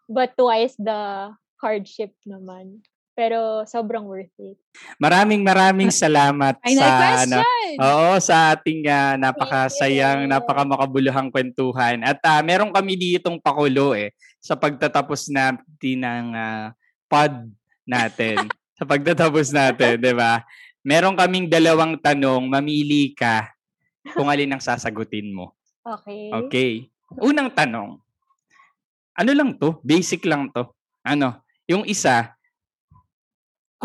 [0.09, 2.85] But twice the hardship naman.
[3.15, 4.59] Pero sobrang worth it.
[4.99, 6.91] Maraming maraming salamat Final sa
[7.23, 7.39] ano!
[7.79, 12.03] Oo, sa ating ah, napakasayang, napakamakabuluhang kwentuhan.
[12.03, 14.11] At ah, meron kami ditong pakulo eh
[14.43, 16.75] sa pagtatapos natin ng ah,
[17.07, 17.47] pod
[17.87, 18.51] natin.
[18.77, 20.43] sa pagtatapos natin, 'di ba?
[20.83, 23.55] Meron kaming dalawang tanong, mamili ka
[24.13, 25.55] kung alin ang sasagutin mo.
[25.81, 26.29] Okay.
[26.29, 26.71] Okay.
[27.23, 27.97] Unang tanong.
[29.15, 29.79] Ano lang 'to?
[29.81, 30.67] Basic lang 'to.
[31.01, 31.39] Ano?
[31.65, 32.34] Yung isa,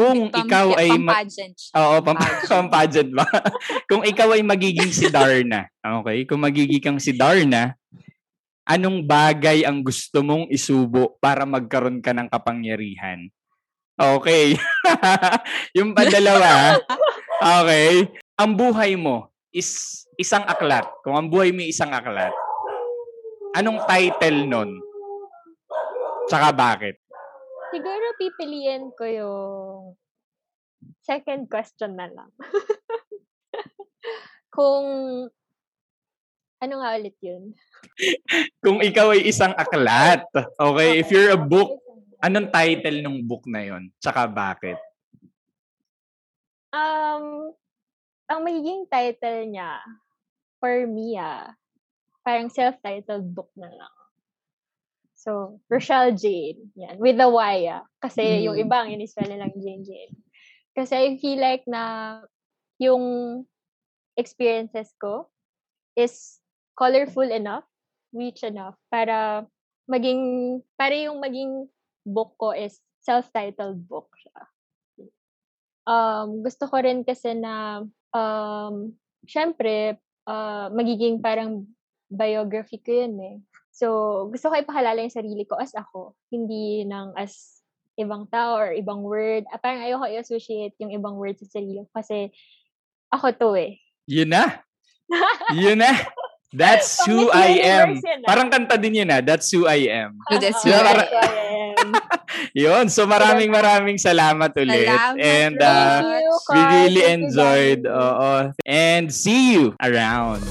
[0.00, 1.72] kung Pam- ikaw ay pampageant siya.
[1.76, 2.48] Oo, pam Pageant.
[2.48, 3.26] pampageant ba?
[3.92, 6.24] Kung ikaw ay magiging si Darna, okay?
[6.24, 7.76] Kung magiging kang si Darna,
[8.64, 13.28] anong bagay ang gusto mong isubo para magkaroon ka ng kapangyarihan?
[14.00, 14.56] Okay.
[15.76, 16.80] yung padalawa,
[17.60, 18.08] okay.
[18.40, 20.88] Ang buhay mo is isang aklat.
[21.04, 22.32] Kung ang buhay mo isang aklat,
[23.52, 24.80] anong title nun?
[26.24, 26.96] Tsaka bakit?
[27.70, 29.94] Siguro pipiliin ko yung
[31.06, 32.30] second question na lang.
[34.54, 34.86] Kung
[36.60, 37.56] ano nga ulit yun?
[38.60, 40.28] Kung ikaw ay isang aklat,
[40.60, 41.00] okay?
[41.00, 41.80] If you're a book,
[42.20, 43.88] anong title ng book na yon?
[43.96, 44.76] Tsaka bakit?
[46.70, 47.56] Um,
[48.28, 49.80] ang magiging title niya,
[50.60, 51.56] for me ah,
[52.20, 53.94] parang self-titled book na lang.
[55.20, 56.72] So, Rochelle Jane.
[56.80, 56.96] Yan.
[56.96, 57.84] With the Y ah.
[58.00, 58.64] Kasi yung Mm.
[58.64, 60.16] iba ang inispell nilang Jane Jane.
[60.72, 62.24] Kasi I feel like na
[62.80, 63.04] yung
[64.16, 65.28] experiences ko
[65.92, 66.40] is
[66.72, 67.68] colorful enough,
[68.16, 69.44] rich enough, para
[69.84, 71.68] maging, para yung maging
[72.08, 74.40] book ko is self-titled book siya.
[75.84, 77.84] Um, gusto ko rin kasi na,
[78.16, 78.96] um,
[79.28, 81.68] syempre, uh, magiging parang
[82.08, 83.36] biography ko yun eh.
[83.80, 87.64] So, gusto ko ipakalala yung sarili ko as ako, hindi ng as
[87.96, 89.48] ibang tao or ibang word.
[89.48, 92.28] Ah, parang ayoko i-associate yung ibang word sa sarili ko kasi
[93.08, 93.80] ako to eh.
[94.04, 94.60] Yun na.
[95.56, 95.96] Yun na.
[96.52, 98.02] That's who I am.
[98.02, 98.26] Ah.
[98.26, 99.22] Parang kanta din yun na.
[99.22, 100.18] That's who I am.
[100.34, 101.06] That's who I
[101.78, 101.94] am.
[102.58, 102.90] Yun.
[102.90, 104.90] So maraming maraming salamat ulit.
[104.90, 107.82] Salamat, And uh, Thank you, we really enjoyed.
[107.86, 108.50] Oo.
[108.66, 110.42] And see you around.